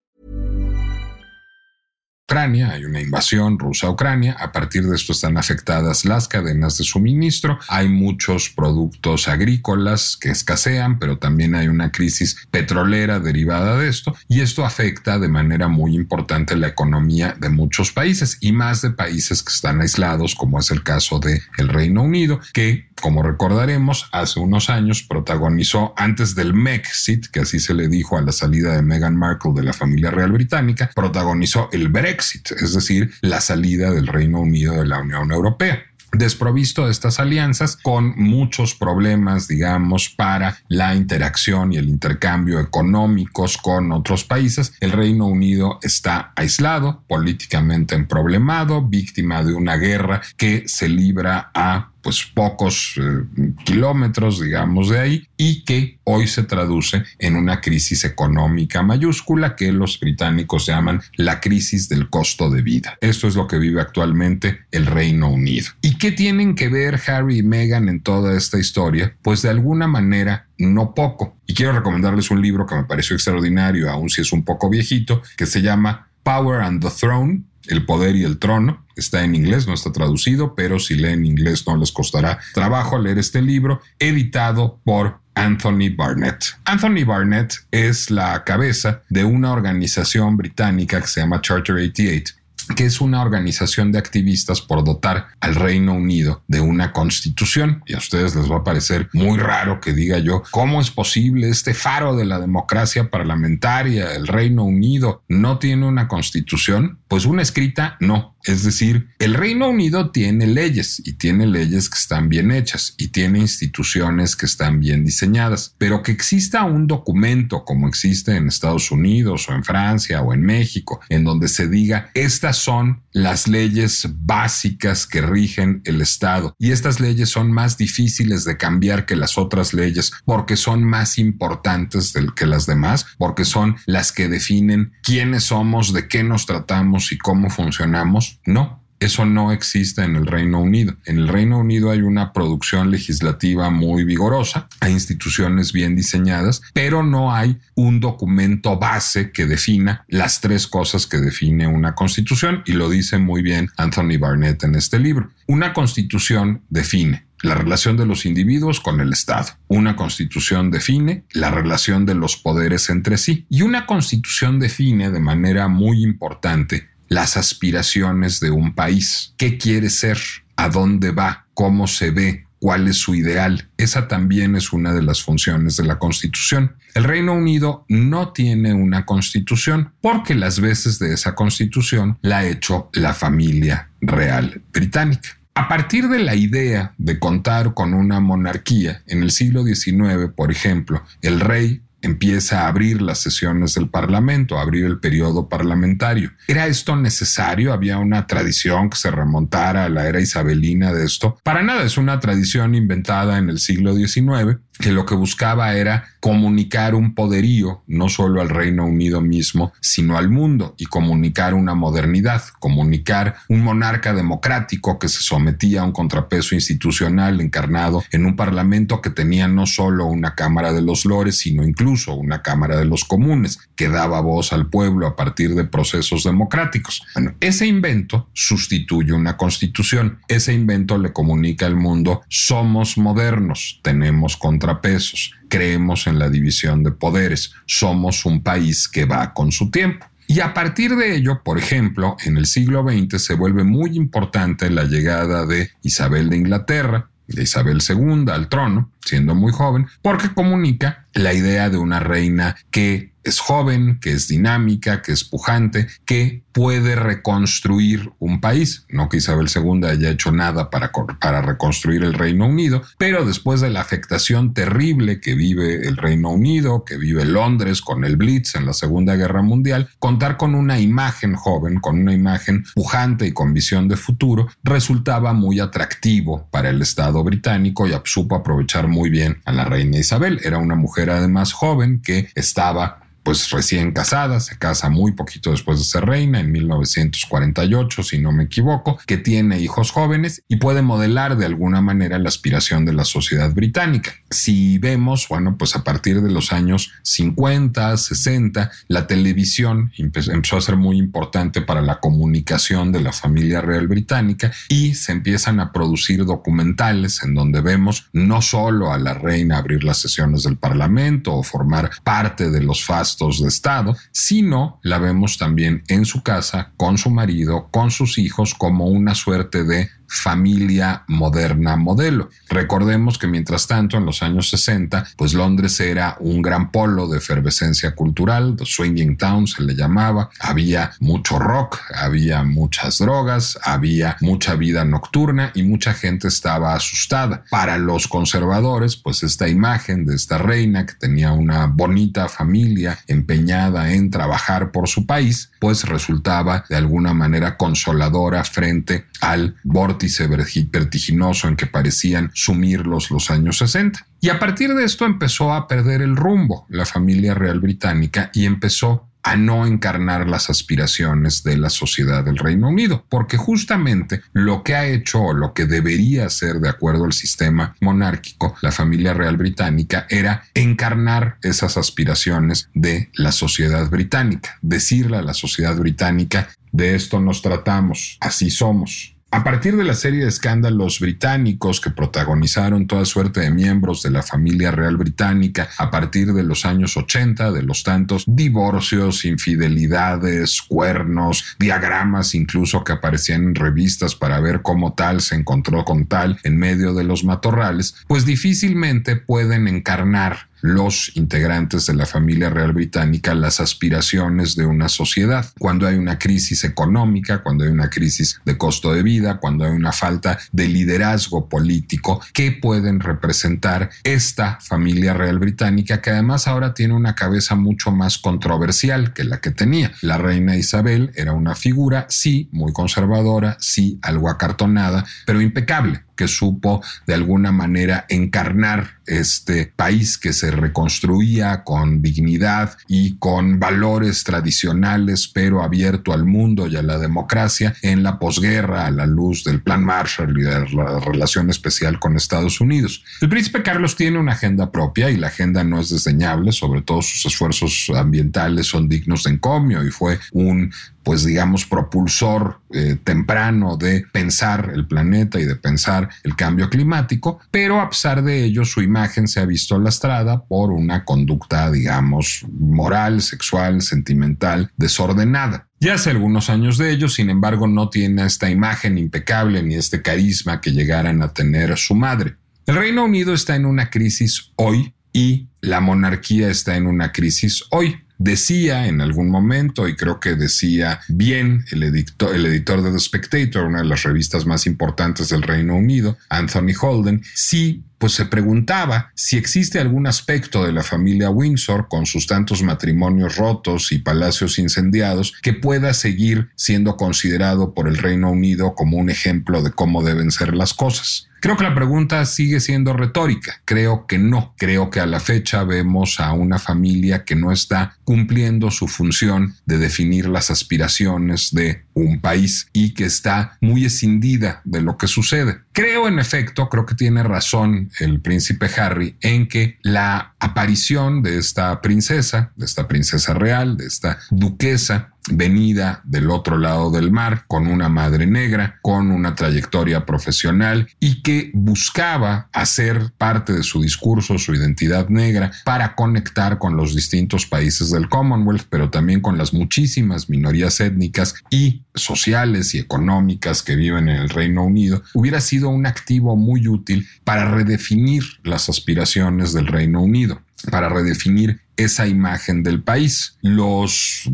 Ucrania, 2.31 2.71
hay 2.71 2.85
una 2.85 3.01
invasión 3.01 3.59
rusa 3.59 3.87
a 3.87 3.89
Ucrania, 3.89 4.37
a 4.39 4.53
partir 4.53 4.83
de 4.83 4.95
esto 4.95 5.11
están 5.11 5.37
afectadas 5.37 6.05
las 6.05 6.29
cadenas 6.29 6.77
de 6.77 6.85
suministro, 6.85 7.59
hay 7.67 7.89
muchos 7.89 8.47
productos 8.47 9.27
agrícolas 9.27 10.15
que 10.15 10.29
escasean, 10.29 10.97
pero 10.97 11.17
también 11.17 11.55
hay 11.55 11.67
una 11.67 11.91
crisis 11.91 12.37
petrolera 12.49 13.19
derivada 13.19 13.77
de 13.77 13.89
esto, 13.89 14.15
y 14.29 14.39
esto 14.39 14.63
afecta 14.63 15.19
de 15.19 15.27
manera 15.27 15.67
muy 15.67 15.93
importante 15.93 16.55
la 16.55 16.67
economía 16.67 17.35
de 17.37 17.49
muchos 17.49 17.91
países 17.91 18.37
y 18.39 18.53
más 18.53 18.81
de 18.81 18.91
países 18.91 19.43
que 19.43 19.51
están 19.51 19.81
aislados, 19.81 20.33
como 20.33 20.57
es 20.57 20.71
el 20.71 20.83
caso 20.83 21.19
de 21.19 21.41
el 21.57 21.67
Reino 21.67 22.01
Unido, 22.01 22.39
que 22.53 22.91
como 23.01 23.23
recordaremos, 23.23 24.07
hace 24.13 24.39
unos 24.39 24.69
años 24.69 25.03
protagonizó 25.03 25.93
antes 25.97 26.35
del 26.35 26.53
Mexit, 26.53 27.25
que 27.27 27.41
así 27.41 27.59
se 27.59 27.73
le 27.73 27.87
dijo 27.87 28.17
a 28.17 28.21
la 28.21 28.31
salida 28.31 28.75
de 28.75 28.83
Meghan 28.83 29.15
Markle 29.15 29.53
de 29.55 29.63
la 29.63 29.73
familia 29.73 30.11
real 30.11 30.31
británica, 30.31 30.91
protagonizó 30.95 31.67
el 31.73 31.89
Brexit, 31.89 32.20
es 32.21 32.73
decir, 32.73 33.11
la 33.21 33.41
salida 33.41 33.91
del 33.91 34.07
Reino 34.07 34.41
Unido 34.41 34.73
de 34.73 34.85
la 34.85 34.99
Unión 34.99 35.31
Europea 35.31 35.83
desprovisto 36.13 36.85
de 36.85 36.91
estas 36.91 37.19
alianzas 37.19 37.77
con 37.77 38.13
muchos 38.17 38.75
problemas, 38.75 39.47
digamos, 39.47 40.09
para 40.09 40.57
la 40.67 40.95
interacción 40.95 41.73
y 41.73 41.77
el 41.77 41.89
intercambio 41.89 42.59
económicos 42.59 43.57
con 43.57 43.91
otros 43.91 44.23
países. 44.23 44.73
El 44.79 44.91
Reino 44.91 45.27
Unido 45.27 45.79
está 45.81 46.33
aislado, 46.35 47.03
políticamente 47.07 47.95
emproblemado, 47.95 48.81
víctima 48.81 49.43
de 49.43 49.53
una 49.53 49.77
guerra 49.77 50.21
que 50.37 50.67
se 50.67 50.89
libra 50.89 51.51
a 51.53 51.91
pues 52.01 52.23
pocos 52.33 52.95
eh, 52.97 53.53
kilómetros, 53.63 54.41
digamos, 54.41 54.89
de 54.89 54.99
ahí, 54.99 55.27
y 55.37 55.63
que 55.63 55.99
hoy 56.03 56.27
se 56.27 56.43
traduce 56.43 57.03
en 57.19 57.35
una 57.35 57.61
crisis 57.61 58.03
económica 58.03 58.81
mayúscula 58.83 59.55
que 59.55 59.71
los 59.71 59.99
británicos 59.99 60.65
llaman 60.65 61.01
la 61.15 61.39
crisis 61.39 61.89
del 61.89 62.09
costo 62.09 62.49
de 62.49 62.61
vida. 62.61 62.97
Esto 63.01 63.27
es 63.27 63.35
lo 63.35 63.47
que 63.47 63.57
vive 63.57 63.81
actualmente 63.81 64.61
el 64.71 64.85
Reino 64.85 65.29
Unido. 65.29 65.67
¿Y 65.81 65.97
qué 65.97 66.11
tienen 66.11 66.55
que 66.55 66.69
ver 66.69 66.99
Harry 67.07 67.39
y 67.39 67.43
Meghan 67.43 67.89
en 67.89 68.01
toda 68.01 68.37
esta 68.37 68.59
historia? 68.59 69.15
Pues 69.21 69.41
de 69.41 69.49
alguna 69.49 69.87
manera 69.87 70.47
no 70.57 70.93
poco. 70.93 71.37
Y 71.45 71.53
quiero 71.53 71.73
recomendarles 71.73 72.31
un 72.31 72.41
libro 72.41 72.65
que 72.65 72.75
me 72.75 72.83
pareció 72.83 73.15
extraordinario, 73.15 73.89
aun 73.89 74.09
si 74.09 74.21
es 74.21 74.31
un 74.31 74.43
poco 74.43 74.69
viejito, 74.69 75.21
que 75.37 75.45
se 75.45 75.61
llama 75.61 76.09
Power 76.23 76.61
and 76.61 76.81
the 76.81 76.89
Throne 76.89 77.43
el 77.67 77.85
poder 77.85 78.15
y 78.15 78.23
el 78.23 78.39
trono. 78.39 78.85
Está 78.95 79.23
en 79.23 79.35
inglés, 79.35 79.67
no 79.67 79.73
está 79.73 79.91
traducido, 79.91 80.55
pero 80.55 80.79
si 80.79 80.95
leen 80.95 81.25
inglés 81.25 81.65
no 81.67 81.77
les 81.77 81.91
costará 81.91 82.39
trabajo 82.53 82.99
leer 82.99 83.17
este 83.17 83.41
libro, 83.41 83.81
editado 83.99 84.79
por 84.83 85.19
Anthony 85.35 85.95
Barnett. 85.95 86.43
Anthony 86.65 87.05
Barnett 87.05 87.53
es 87.71 88.11
la 88.11 88.43
cabeza 88.43 89.01
de 89.09 89.23
una 89.23 89.51
organización 89.51 90.37
británica 90.37 91.01
que 91.01 91.07
se 91.07 91.21
llama 91.21 91.41
Charter 91.41 91.75
88 91.75 92.40
que 92.75 92.85
es 92.85 93.01
una 93.01 93.21
organización 93.21 93.91
de 93.91 93.99
activistas 93.99 94.61
por 94.61 94.83
dotar 94.83 95.27
al 95.39 95.55
Reino 95.55 95.93
Unido 95.93 96.43
de 96.47 96.61
una 96.61 96.91
constitución. 96.91 97.83
Y 97.85 97.93
a 97.93 97.97
ustedes 97.97 98.35
les 98.35 98.49
va 98.49 98.57
a 98.57 98.63
parecer 98.63 99.09
muy 99.13 99.37
raro 99.37 99.79
que 99.79 99.93
diga 99.93 100.19
yo, 100.19 100.43
¿cómo 100.51 100.81
es 100.81 100.91
posible 100.91 101.49
este 101.49 101.73
faro 101.73 102.15
de 102.15 102.25
la 102.25 102.39
democracia 102.39 103.09
parlamentaria? 103.09 104.15
El 104.15 104.27
Reino 104.27 104.63
Unido 104.63 105.23
no 105.27 105.59
tiene 105.59 105.85
una 105.85 106.07
constitución. 106.07 106.99
Pues 107.07 107.25
una 107.25 107.41
escrita, 107.41 107.97
no. 107.99 108.35
Es 108.43 108.63
decir, 108.63 109.09
el 109.19 109.35
Reino 109.35 109.69
Unido 109.69 110.11
tiene 110.11 110.47
leyes 110.47 111.01
y 111.05 111.13
tiene 111.13 111.45
leyes 111.45 111.89
que 111.89 111.99
están 111.99 112.27
bien 112.27 112.51
hechas 112.51 112.95
y 112.97 113.09
tiene 113.09 113.39
instituciones 113.39 114.35
que 114.35 114.47
están 114.47 114.79
bien 114.79 115.05
diseñadas, 115.05 115.75
pero 115.77 116.01
que 116.01 116.11
exista 116.11 116.63
un 116.63 116.87
documento 116.87 117.63
como 117.63 117.87
existe 117.87 118.35
en 118.35 118.47
Estados 118.47 118.91
Unidos 118.91 119.47
o 119.47 119.53
en 119.53 119.63
Francia 119.63 120.21
o 120.21 120.33
en 120.33 120.41
México, 120.41 121.01
en 121.09 121.23
donde 121.23 121.47
se 121.47 121.67
diga 121.67 122.09
estas 122.51 122.65
son 122.65 123.01
las 123.13 123.47
leyes 123.47 124.09
básicas 124.11 125.07
que 125.07 125.21
rigen 125.21 125.81
el 125.85 126.01
Estado 126.01 126.53
y 126.59 126.71
estas 126.71 126.99
leyes 126.99 127.29
son 127.29 127.49
más 127.49 127.77
difíciles 127.77 128.43
de 128.43 128.57
cambiar 128.57 129.05
que 129.05 129.15
las 129.15 129.37
otras 129.37 129.73
leyes 129.73 130.11
porque 130.25 130.57
son 130.57 130.83
más 130.83 131.17
importantes 131.17 132.13
que 132.35 132.45
las 132.45 132.65
demás, 132.65 133.05
porque 133.17 133.45
son 133.45 133.77
las 133.85 134.11
que 134.11 134.27
definen 134.27 134.91
quiénes 135.01 135.45
somos, 135.45 135.93
de 135.93 136.09
qué 136.09 136.25
nos 136.25 136.45
tratamos 136.45 137.13
y 137.13 137.17
cómo 137.17 137.49
funcionamos. 137.49 138.41
No, 138.45 138.80
eso 139.01 139.25
no 139.25 139.51
existe 139.51 140.03
en 140.03 140.15
el 140.15 140.27
Reino 140.27 140.61
Unido. 140.61 140.95
En 141.05 141.17
el 141.17 141.27
Reino 141.27 141.57
Unido 141.57 141.89
hay 141.89 142.01
una 142.03 142.31
producción 142.31 142.91
legislativa 142.91 143.71
muy 143.71 144.03
vigorosa, 144.03 144.69
hay 144.79 144.93
instituciones 144.93 145.73
bien 145.73 145.95
diseñadas, 145.95 146.61
pero 146.73 147.01
no 147.01 147.33
hay 147.33 147.57
un 147.73 147.99
documento 147.99 148.77
base 148.77 149.31
que 149.31 149.47
defina 149.47 150.05
las 150.07 150.39
tres 150.39 150.67
cosas 150.67 151.07
que 151.07 151.17
define 151.17 151.65
una 151.65 151.95
constitución 151.95 152.61
y 152.67 152.73
lo 152.73 152.89
dice 152.89 153.17
muy 153.17 153.41
bien 153.41 153.71
Anthony 153.75 154.19
Barnett 154.19 154.63
en 154.63 154.75
este 154.75 154.99
libro. 154.99 155.31
Una 155.47 155.73
constitución 155.73 156.61
define 156.69 157.25
la 157.41 157.55
relación 157.55 157.97
de 157.97 158.05
los 158.05 158.27
individuos 158.27 158.79
con 158.79 159.01
el 159.01 159.13
Estado. 159.13 159.47
Una 159.67 159.95
constitución 159.95 160.69
define 160.69 161.23
la 161.33 161.49
relación 161.49 162.05
de 162.05 162.13
los 162.13 162.37
poderes 162.37 162.89
entre 162.91 163.17
sí. 163.17 163.47
Y 163.49 163.63
una 163.63 163.87
constitución 163.87 164.59
define 164.59 165.09
de 165.09 165.19
manera 165.19 165.67
muy 165.67 166.03
importante 166.03 166.91
las 167.11 167.35
aspiraciones 167.35 168.39
de 168.39 168.51
un 168.51 168.73
país. 168.73 169.33
¿Qué 169.35 169.57
quiere 169.57 169.89
ser? 169.89 170.17
¿A 170.55 170.69
dónde 170.69 171.11
va? 171.11 171.45
¿Cómo 171.53 171.85
se 171.85 172.09
ve? 172.09 172.45
¿Cuál 172.57 172.87
es 172.87 172.99
su 172.99 173.13
ideal? 173.15 173.67
Esa 173.75 174.07
también 174.07 174.55
es 174.55 174.71
una 174.71 174.93
de 174.93 175.01
las 175.01 175.21
funciones 175.21 175.75
de 175.75 175.83
la 175.83 175.99
Constitución. 175.99 176.77
El 176.93 177.03
Reino 177.03 177.33
Unido 177.33 177.83
no 177.89 178.31
tiene 178.31 178.73
una 178.73 179.05
Constitución 179.05 179.91
porque 179.99 180.35
las 180.35 180.61
veces 180.61 180.99
de 180.99 181.13
esa 181.13 181.35
Constitución 181.35 182.17
la 182.21 182.37
ha 182.39 182.45
hecho 182.45 182.89
la 182.93 183.13
familia 183.13 183.89
real 183.99 184.61
británica. 184.71 185.37
A 185.53 185.67
partir 185.67 186.07
de 186.07 186.19
la 186.19 186.35
idea 186.35 186.93
de 186.97 187.19
contar 187.19 187.73
con 187.73 187.93
una 187.93 188.21
monarquía, 188.21 189.03
en 189.05 189.21
el 189.21 189.31
siglo 189.31 189.65
XIX, 189.65 190.31
por 190.33 190.49
ejemplo, 190.49 191.03
el 191.21 191.41
rey 191.41 191.81
empieza 192.01 192.61
a 192.61 192.67
abrir 192.67 193.01
las 193.01 193.19
sesiones 193.19 193.75
del 193.75 193.89
Parlamento, 193.89 194.57
a 194.57 194.61
abrir 194.61 194.85
el 194.85 194.99
periodo 194.99 195.47
parlamentario. 195.47 196.31
¿Era 196.47 196.67
esto 196.67 196.95
necesario? 196.95 197.73
¿Había 197.73 197.97
una 197.97 198.27
tradición 198.27 198.89
que 198.89 198.97
se 198.97 199.11
remontara 199.11 199.85
a 199.85 199.89
la 199.89 200.07
era 200.07 200.19
isabelina 200.19 200.93
de 200.93 201.05
esto? 201.05 201.37
Para 201.43 201.63
nada, 201.63 201.83
es 201.83 201.97
una 201.97 202.19
tradición 202.19 202.75
inventada 202.75 203.37
en 203.37 203.49
el 203.49 203.59
siglo 203.59 203.95
XIX 203.95 204.59
que 204.81 204.91
lo 204.91 205.05
que 205.05 205.15
buscaba 205.15 205.75
era 205.75 206.03
comunicar 206.19 206.93
un 206.95 207.15
poderío 207.15 207.83
no 207.87 208.09
solo 208.09 208.41
al 208.41 208.49
Reino 208.49 208.85
Unido 208.85 209.21
mismo, 209.21 209.73
sino 209.79 210.17
al 210.17 210.29
mundo 210.29 210.75
y 210.77 210.85
comunicar 210.85 211.53
una 211.53 211.73
modernidad, 211.73 212.43
comunicar 212.59 213.35
un 213.47 213.63
monarca 213.63 214.13
democrático 214.13 214.99
que 214.99 215.07
se 215.07 215.21
sometía 215.21 215.81
a 215.81 215.85
un 215.85 215.91
contrapeso 215.91 216.55
institucional 216.55 217.41
encarnado 217.41 218.03
en 218.11 218.25
un 218.25 218.35
parlamento 218.35 219.01
que 219.01 219.09
tenía 219.09 219.47
no 219.47 219.65
solo 219.65 220.05
una 220.05 220.35
Cámara 220.35 220.73
de 220.73 220.81
los 220.81 221.05
Lores, 221.05 221.39
sino 221.39 221.63
incluso 221.63 222.13
una 222.13 222.41
Cámara 222.41 222.77
de 222.77 222.85
los 222.85 223.05
Comunes, 223.05 223.59
que 223.75 223.89
daba 223.89 224.21
voz 224.21 224.53
al 224.53 224.67
pueblo 224.67 225.07
a 225.07 225.15
partir 225.15 225.55
de 225.55 225.65
procesos 225.65 226.23
democráticos. 226.23 227.03
Bueno, 227.13 227.33
ese 227.39 227.67
invento 227.67 228.29
sustituye 228.33 229.13
una 229.13 229.37
constitución, 229.37 230.19
ese 230.27 230.53
invento 230.53 230.97
le 230.97 231.13
comunica 231.13 231.65
al 231.65 231.75
mundo, 231.75 232.21
somos 232.29 232.97
modernos, 232.97 233.79
tenemos 233.83 234.37
contra 234.37 234.70
pesos, 234.79 235.33
creemos 235.49 236.07
en 236.07 236.19
la 236.19 236.29
división 236.29 236.83
de 236.83 236.91
poderes, 236.91 237.53
somos 237.65 238.25
un 238.25 238.41
país 238.41 238.87
que 238.87 239.05
va 239.05 239.33
con 239.33 239.51
su 239.51 239.69
tiempo. 239.69 240.05
Y 240.27 240.39
a 240.39 240.53
partir 240.53 240.95
de 240.95 241.15
ello, 241.15 241.41
por 241.43 241.57
ejemplo, 241.57 242.15
en 242.23 242.37
el 242.37 242.45
siglo 242.45 242.85
XX 242.87 243.21
se 243.21 243.33
vuelve 243.33 243.65
muy 243.65 243.97
importante 243.97 244.69
la 244.69 244.85
llegada 244.85 245.45
de 245.45 245.71
Isabel 245.83 246.29
de 246.29 246.37
Inglaterra, 246.37 247.09
de 247.27 247.43
Isabel 247.43 247.79
II 247.87 248.25
al 248.31 248.47
trono, 248.47 248.89
siendo 249.03 249.35
muy 249.35 249.51
joven, 249.51 249.87
porque 250.01 250.33
comunica 250.33 251.05
la 251.13 251.33
idea 251.33 251.69
de 251.69 251.77
una 251.77 251.99
reina 251.99 252.55
que 252.69 253.10
es 253.23 253.39
joven, 253.39 253.99
que 253.99 254.11
es 254.11 254.27
dinámica, 254.27 255.01
que 255.01 255.11
es 255.11 255.23
pujante, 255.23 255.87
que 256.05 256.43
puede 256.51 256.95
reconstruir 256.95 258.11
un 258.19 258.41
país. 258.41 258.85
No 258.89 259.09
que 259.09 259.17
Isabel 259.17 259.47
II 259.53 259.87
haya 259.87 260.09
hecho 260.09 260.31
nada 260.31 260.69
para, 260.69 260.91
para 261.19 261.41
reconstruir 261.41 262.03
el 262.03 262.13
Reino 262.13 262.47
Unido, 262.47 262.81
pero 262.97 263.25
después 263.25 263.61
de 263.61 263.69
la 263.69 263.81
afectación 263.81 264.53
terrible 264.53 265.21
que 265.21 265.35
vive 265.35 265.87
el 265.87 265.97
Reino 265.97 266.29
Unido, 266.29 266.83
que 266.83 266.97
vive 266.97 267.25
Londres 267.25 267.81
con 267.81 268.03
el 268.03 268.17
Blitz 268.17 268.55
en 268.55 268.65
la 268.65 268.73
Segunda 268.73 269.15
Guerra 269.15 269.41
Mundial, 269.41 269.89
contar 269.99 270.37
con 270.37 270.55
una 270.55 270.79
imagen 270.79 271.35
joven, 271.35 271.79
con 271.79 271.99
una 271.99 272.13
imagen 272.13 272.63
pujante 272.75 273.27
y 273.27 273.33
con 273.33 273.53
visión 273.53 273.87
de 273.87 273.97
futuro, 273.97 274.47
resultaba 274.63 275.33
muy 275.33 275.59
atractivo 275.59 276.47
para 276.51 276.69
el 276.69 276.81
Estado 276.81 277.23
británico 277.23 277.87
y 277.87 277.93
supo 278.03 278.35
aprovechar 278.35 278.87
muy 278.87 279.09
bien 279.09 279.41
a 279.45 279.51
la 279.51 279.65
reina 279.65 279.99
Isabel. 279.99 280.39
Era 280.43 280.57
una 280.57 280.75
mujer 280.75 281.09
además 281.09 281.53
joven 281.53 282.01
que 282.01 282.29
estaba 282.35 283.01
pues 283.23 283.49
recién 283.51 283.91
casada, 283.91 284.39
se 284.39 284.57
casa 284.57 284.89
muy 284.89 285.11
poquito 285.13 285.51
después 285.51 285.79
de 285.79 285.85
ser 285.85 286.05
reina, 286.05 286.39
en 286.39 286.51
1948, 286.51 288.03
si 288.03 288.19
no 288.19 288.31
me 288.31 288.43
equivoco, 288.43 288.99
que 289.05 289.17
tiene 289.17 289.59
hijos 289.59 289.91
jóvenes 289.91 290.43
y 290.47 290.57
puede 290.57 290.81
modelar 290.81 291.37
de 291.37 291.45
alguna 291.45 291.81
manera 291.81 292.19
la 292.19 292.29
aspiración 292.29 292.85
de 292.85 292.93
la 292.93 293.05
sociedad 293.05 293.53
británica. 293.53 294.13
Si 294.29 294.77
vemos, 294.79 295.27
bueno, 295.29 295.57
pues 295.57 295.75
a 295.75 295.83
partir 295.83 296.21
de 296.21 296.31
los 296.31 296.51
años 296.51 296.91
50, 297.03 297.95
60, 297.97 298.71
la 298.87 299.07
televisión 299.07 299.91
empezó 299.97 300.57
a 300.57 300.61
ser 300.61 300.77
muy 300.77 300.97
importante 300.97 301.61
para 301.61 301.81
la 301.81 301.99
comunicación 301.99 302.91
de 302.91 303.01
la 303.01 303.11
familia 303.11 303.61
real 303.61 303.87
británica 303.87 304.51
y 304.69 304.95
se 304.95 305.11
empiezan 305.11 305.59
a 305.59 305.71
producir 305.71 306.25
documentales 306.25 307.23
en 307.23 307.33
donde 307.35 307.61
vemos 307.61 308.09
no 308.13 308.41
solo 308.41 308.91
a 308.91 308.97
la 308.97 309.13
reina 309.13 309.57
abrir 309.57 309.83
las 309.83 309.99
sesiones 309.99 310.43
del 310.43 310.57
Parlamento 310.57 311.33
o 311.33 311.43
formar 311.43 311.91
parte 312.03 312.49
de 312.49 312.61
los 312.61 312.83
de 313.17 313.47
Estado, 313.47 313.95
sino 314.11 314.79
la 314.83 314.97
vemos 314.99 315.37
también 315.37 315.83
en 315.87 316.05
su 316.05 316.23
casa, 316.23 316.71
con 316.77 316.97
su 316.97 317.09
marido, 317.09 317.67
con 317.71 317.91
sus 317.91 318.17
hijos, 318.17 318.53
como 318.53 318.85
una 318.85 319.15
suerte 319.15 319.63
de 319.63 319.89
familia 320.11 321.03
moderna 321.07 321.77
modelo. 321.77 322.29
Recordemos 322.49 323.17
que 323.17 323.27
mientras 323.27 323.65
tanto, 323.65 323.97
en 323.97 324.05
los 324.05 324.21
años 324.21 324.49
60, 324.49 325.05
pues 325.15 325.33
Londres 325.33 325.79
era 325.79 326.17
un 326.19 326.41
gran 326.41 326.69
polo 326.69 327.07
de 327.07 327.19
efervescencia 327.19 327.95
cultural, 327.95 328.55
the 328.57 328.65
swinging 328.65 329.15
town 329.17 329.47
se 329.47 329.63
le 329.63 329.73
llamaba, 329.73 330.29
había 330.39 330.91
mucho 330.99 331.39
rock, 331.39 331.79
había 331.95 332.43
muchas 332.43 332.97
drogas, 332.97 333.57
había 333.63 334.17
mucha 334.19 334.55
vida 334.55 334.83
nocturna 334.83 335.51
y 335.55 335.63
mucha 335.63 335.93
gente 335.93 336.27
estaba 336.27 336.75
asustada. 336.75 337.45
Para 337.49 337.77
los 337.77 338.07
conservadores, 338.07 338.97
pues 338.97 339.23
esta 339.23 339.47
imagen 339.47 340.05
de 340.05 340.15
esta 340.15 340.37
reina 340.37 340.85
que 340.85 340.93
tenía 340.95 341.31
una 341.31 341.67
bonita 341.67 342.27
familia 342.27 342.99
empeñada 343.07 343.93
en 343.93 344.11
trabajar 344.11 344.71
por 344.71 344.89
su 344.89 345.05
país, 345.05 345.51
pues 345.59 345.85
resultaba 345.85 346.65
de 346.67 346.75
alguna 346.75 347.13
manera 347.13 347.55
consoladora 347.55 348.43
frente 348.43 349.05
al 349.21 349.55
borde 349.63 350.00
vertiginoso 350.27 351.47
en 351.47 351.55
que 351.55 351.67
parecían 351.67 352.31
sumirlos 352.33 353.11
los 353.11 353.31
años 353.31 353.57
60. 353.57 354.07
Y 354.21 354.29
a 354.29 354.39
partir 354.39 354.73
de 354.73 354.83
esto 354.83 355.05
empezó 355.05 355.53
a 355.53 355.67
perder 355.67 356.01
el 356.01 356.15
rumbo 356.15 356.65
la 356.69 356.85
familia 356.85 357.33
real 357.33 357.59
británica 357.59 358.29
y 358.33 358.45
empezó 358.45 359.11
a 359.23 359.35
no 359.35 359.65
encarnar 359.65 360.27
las 360.27 360.49
aspiraciones 360.49 361.43
de 361.43 361.57
la 361.57 361.69
sociedad 361.69 362.23
del 362.23 362.37
Reino 362.37 362.69
Unido, 362.69 363.05
porque 363.09 363.37
justamente 363.37 364.21
lo 364.33 364.63
que 364.63 364.75
ha 364.75 364.87
hecho 364.87 365.33
lo 365.33 365.53
que 365.53 365.65
debería 365.65 366.25
hacer 366.25 366.55
de 366.55 366.69
acuerdo 366.69 367.05
al 367.05 367.13
sistema 367.13 367.75
monárquico 367.81 368.55
la 368.61 368.71
familia 368.71 369.13
real 369.13 369.37
británica 369.37 370.07
era 370.09 370.43
encarnar 370.53 371.37
esas 371.41 371.77
aspiraciones 371.77 372.69
de 372.73 373.09
la 373.13 373.31
sociedad 373.31 373.89
británica, 373.89 374.57
decirle 374.61 375.17
a 375.17 375.21
la 375.21 375.33
sociedad 375.33 375.75
británica, 375.75 376.49
de 376.71 376.95
esto 376.95 377.19
nos 377.19 377.41
tratamos, 377.41 378.17
así 378.21 378.49
somos, 378.49 379.15
a 379.31 379.45
partir 379.45 379.77
de 379.77 379.85
la 379.85 379.93
serie 379.93 380.23
de 380.23 380.27
escándalos 380.27 380.99
británicos 380.99 381.79
que 381.79 381.89
protagonizaron 381.89 382.85
toda 382.85 383.05
suerte 383.05 383.39
de 383.39 383.49
miembros 383.49 384.03
de 384.03 384.11
la 384.11 384.23
familia 384.23 384.71
real 384.71 384.97
británica 384.97 385.69
a 385.77 385.89
partir 385.89 386.33
de 386.33 386.43
los 386.43 386.65
años 386.65 386.97
80, 386.97 387.51
de 387.51 387.63
los 387.63 387.83
tantos 387.83 388.25
divorcios, 388.27 389.23
infidelidades, 389.23 390.61
cuernos, 390.61 391.55
diagramas 391.57 392.35
incluso 392.35 392.83
que 392.83 392.91
aparecían 392.91 393.43
en 393.43 393.55
revistas 393.55 394.15
para 394.15 394.41
ver 394.41 394.61
cómo 394.61 394.93
tal 394.93 395.21
se 395.21 395.35
encontró 395.35 395.85
con 395.85 396.07
tal 396.07 396.37
en 396.43 396.57
medio 396.57 396.93
de 396.93 397.05
los 397.05 397.23
matorrales, 397.23 397.95
pues 398.07 398.25
difícilmente 398.25 399.15
pueden 399.15 399.69
encarnar 399.69 400.50
los 400.61 401.11
integrantes 401.15 401.85
de 401.85 401.93
la 401.93 402.05
familia 402.05 402.49
real 402.49 402.73
británica 402.73 403.33
las 403.33 403.59
aspiraciones 403.59 404.55
de 404.55 404.65
una 404.65 404.89
sociedad. 404.89 405.45
Cuando 405.59 405.87
hay 405.87 405.95
una 405.95 406.19
crisis 406.19 406.63
económica, 406.63 407.43
cuando 407.43 407.63
hay 407.63 407.69
una 407.69 407.89
crisis 407.89 408.39
de 408.45 408.57
costo 408.57 408.93
de 408.93 409.03
vida, 409.03 409.39
cuando 409.39 409.65
hay 409.65 409.71
una 409.71 409.91
falta 409.91 410.39
de 410.51 410.67
liderazgo 410.67 411.49
político, 411.49 412.21
¿qué 412.33 412.51
pueden 412.51 412.99
representar 412.99 413.89
esta 414.03 414.59
familia 414.61 415.13
real 415.13 415.39
británica 415.39 416.01
que 416.01 416.11
además 416.11 416.47
ahora 416.47 416.73
tiene 416.73 416.93
una 416.93 417.15
cabeza 417.15 417.55
mucho 417.55 417.91
más 417.91 418.17
controversial 418.17 419.13
que 419.13 419.23
la 419.23 419.41
que 419.41 419.51
tenía? 419.51 419.91
La 420.01 420.17
reina 420.17 420.55
Isabel 420.55 421.11
era 421.15 421.33
una 421.33 421.55
figura, 421.55 422.05
sí, 422.09 422.49
muy 422.51 422.73
conservadora, 422.73 423.57
sí, 423.59 423.99
algo 424.01 424.29
acartonada, 424.29 425.05
pero 425.25 425.41
impecable 425.41 426.03
que 426.21 426.27
supo 426.27 426.83
de 427.07 427.15
alguna 427.15 427.51
manera 427.51 428.05
encarnar 428.07 429.01
este 429.07 429.73
país 429.75 430.19
que 430.19 430.33
se 430.33 430.51
reconstruía 430.51 431.63
con 431.63 432.03
dignidad 432.03 432.77
y 432.87 433.17
con 433.17 433.59
valores 433.59 434.23
tradicionales, 434.23 435.27
pero 435.27 435.63
abierto 435.63 436.13
al 436.13 436.25
mundo 436.25 436.67
y 436.67 436.75
a 436.77 436.83
la 436.83 436.99
democracia 436.99 437.73
en 437.81 438.03
la 438.03 438.19
posguerra 438.19 438.85
a 438.85 438.91
la 438.91 439.07
luz 439.07 439.43
del 439.43 439.63
Plan 439.63 439.83
Marshall 439.83 440.37
y 440.37 440.43
de 440.43 440.69
la 440.75 440.99
relación 440.99 441.49
especial 441.49 441.97
con 441.97 442.15
Estados 442.15 442.61
Unidos. 442.61 443.03
El 443.19 443.29
príncipe 443.29 443.63
Carlos 443.63 443.95
tiene 443.95 444.19
una 444.19 444.33
agenda 444.33 444.71
propia 444.71 445.09
y 445.09 445.17
la 445.17 445.27
agenda 445.27 445.63
no 445.63 445.79
es 445.79 445.89
desdeñable, 445.89 446.51
sobre 446.51 446.83
todo 446.83 447.01
sus 447.01 447.25
esfuerzos 447.25 447.91
ambientales 447.95 448.67
son 448.67 448.87
dignos 448.87 449.23
de 449.23 449.31
encomio 449.31 449.83
y 449.83 449.89
fue 449.89 450.19
un 450.33 450.71
pues 451.03 451.25
digamos, 451.25 451.65
propulsor 451.65 452.61
eh, 452.71 452.97
temprano 453.03 453.77
de 453.77 454.05
pensar 454.11 454.71
el 454.73 454.87
planeta 454.87 455.39
y 455.39 455.45
de 455.45 455.55
pensar 455.55 456.09
el 456.23 456.35
cambio 456.35 456.69
climático, 456.69 457.39
pero 457.51 457.81
a 457.81 457.89
pesar 457.89 458.23
de 458.23 458.43
ello 458.43 458.65
su 458.65 458.81
imagen 458.81 459.27
se 459.27 459.39
ha 459.39 459.45
visto 459.45 459.79
lastrada 459.79 460.43
por 460.45 460.71
una 460.71 461.03
conducta, 461.05 461.71
digamos, 461.71 462.45
moral, 462.51 463.21
sexual, 463.21 463.81
sentimental, 463.81 464.71
desordenada. 464.77 465.67
Ya 465.79 465.95
hace 465.95 466.11
algunos 466.11 466.49
años 466.49 466.77
de 466.77 466.91
ello, 466.91 467.09
sin 467.09 467.29
embargo, 467.29 467.67
no 467.67 467.89
tiene 467.89 468.25
esta 468.25 468.49
imagen 468.51 468.99
impecable 468.99 469.63
ni 469.63 469.75
este 469.75 470.01
carisma 470.03 470.61
que 470.61 470.71
llegaran 470.71 471.23
a 471.23 471.33
tener 471.33 471.75
su 471.77 471.95
madre. 471.95 472.35
El 472.67 472.75
Reino 472.75 473.03
Unido 473.03 473.33
está 473.33 473.55
en 473.55 473.65
una 473.65 473.89
crisis 473.89 474.51
hoy 474.55 474.93
y 475.11 475.47
la 475.61 475.81
monarquía 475.81 476.49
está 476.49 476.75
en 476.75 476.87
una 476.87 477.11
crisis 477.11 477.63
hoy. 477.71 477.95
Decía 478.23 478.85
en 478.85 479.01
algún 479.01 479.31
momento, 479.31 479.87
y 479.87 479.95
creo 479.95 480.19
que 480.19 480.35
decía 480.35 480.99
bien 481.07 481.65
el, 481.71 481.81
editor, 481.81 482.35
el 482.35 482.45
editor 482.45 482.83
de 482.83 482.91
The 482.91 482.99
Spectator, 482.99 483.63
una 483.63 483.79
de 483.79 483.85
las 483.85 484.03
revistas 484.03 484.45
más 484.45 484.67
importantes 484.67 485.29
del 485.29 485.41
Reino 485.41 485.75
Unido, 485.75 486.19
Anthony 486.29 486.73
Holden, 486.79 487.23
sí 487.33 487.83
pues 487.97 488.13
se 488.13 488.25
preguntaba 488.25 489.11
si 489.15 489.37
existe 489.37 489.79
algún 489.79 490.05
aspecto 490.05 490.63
de 490.63 490.71
la 490.71 490.83
familia 490.83 491.31
Windsor, 491.31 491.87
con 491.87 492.05
sus 492.05 492.27
tantos 492.27 492.61
matrimonios 492.61 493.37
rotos 493.37 493.91
y 493.91 493.99
palacios 493.99 494.59
incendiados, 494.59 495.33
que 495.41 495.53
pueda 495.53 495.93
seguir 495.95 496.49
siendo 496.55 496.97
considerado 496.97 497.73
por 497.73 497.87
el 497.87 497.97
Reino 497.97 498.31
Unido 498.31 498.75
como 498.75 498.97
un 498.97 499.09
ejemplo 499.09 499.63
de 499.63 499.71
cómo 499.71 500.03
deben 500.03 500.29
ser 500.29 500.55
las 500.55 500.75
cosas. 500.75 501.27
Creo 501.41 501.57
que 501.57 501.63
la 501.63 501.73
pregunta 501.73 502.23
sigue 502.27 502.59
siendo 502.59 502.93
retórica. 502.93 503.61
Creo 503.65 504.05
que 504.05 504.19
no. 504.19 504.53
Creo 504.59 504.91
que 504.91 504.99
a 504.99 505.07
la 505.07 505.19
fecha 505.19 505.63
vemos 505.63 506.19
a 506.19 506.33
una 506.33 506.59
familia 506.59 507.25
que 507.25 507.35
no 507.35 507.51
está 507.51 507.97
cumpliendo 508.03 508.69
su 508.69 508.87
función 508.87 509.55
de 509.65 509.79
definir 509.79 510.29
las 510.29 510.51
aspiraciones 510.51 511.49
de 511.51 511.83
un 511.95 512.21
país 512.21 512.67
y 512.73 512.93
que 512.93 513.05
está 513.05 513.57
muy 513.59 513.85
escindida 513.85 514.61
de 514.65 514.83
lo 514.83 514.97
que 514.97 515.07
sucede. 515.07 515.61
Creo, 515.71 516.07
en 516.07 516.19
efecto, 516.19 516.69
creo 516.69 516.85
que 516.85 516.93
tiene 516.93 517.23
razón 517.23 517.89
el 517.99 518.21
príncipe 518.21 518.69
Harry 518.77 519.15
en 519.21 519.47
que 519.47 519.79
la 519.81 520.35
aparición 520.39 521.23
de 521.23 521.39
esta 521.39 521.81
princesa, 521.81 522.51
de 522.55 522.65
esta 522.65 522.87
princesa 522.87 523.33
real, 523.33 523.77
de 523.77 523.87
esta 523.87 524.19
duquesa, 524.29 525.09
venida 525.29 526.01
del 526.03 526.31
otro 526.31 526.57
lado 526.57 526.89
del 526.91 527.11
mar, 527.11 527.45
con 527.47 527.67
una 527.67 527.89
madre 527.89 528.25
negra, 528.25 528.79
con 528.81 529.11
una 529.11 529.35
trayectoria 529.35 530.05
profesional 530.05 530.87
y 530.99 531.21
que 531.21 531.51
buscaba 531.53 532.49
hacer 532.51 533.11
parte 533.17 533.53
de 533.53 533.63
su 533.63 533.81
discurso, 533.81 534.37
su 534.37 534.55
identidad 534.55 535.09
negra, 535.09 535.51
para 535.63 535.95
conectar 535.95 536.57
con 536.57 536.75
los 536.75 536.95
distintos 536.95 537.45
países 537.45 537.91
del 537.91 538.09
Commonwealth, 538.09 538.65
pero 538.69 538.89
también 538.89 539.21
con 539.21 539.37
las 539.37 539.53
muchísimas 539.53 540.29
minorías 540.29 540.79
étnicas 540.79 541.35
y 541.49 541.83
sociales 541.93 542.73
y 542.73 542.79
económicas 542.79 543.61
que 543.61 543.75
viven 543.75 544.09
en 544.09 544.17
el 544.17 544.29
Reino 544.29 544.63
Unido, 544.63 545.03
hubiera 545.13 545.41
sido 545.41 545.69
un 545.69 545.85
activo 545.85 546.35
muy 546.35 546.67
útil 546.67 547.07
para 547.23 547.51
redefinir 547.51 548.23
las 548.43 548.69
aspiraciones 548.69 549.53
del 549.53 549.67
Reino 549.67 550.01
Unido 550.01 550.41
para 550.69 550.89
redefinir 550.89 551.59
esa 551.83 552.07
imagen 552.07 552.63
del 552.63 552.83
país. 552.83 553.37
Los, 553.41 554.29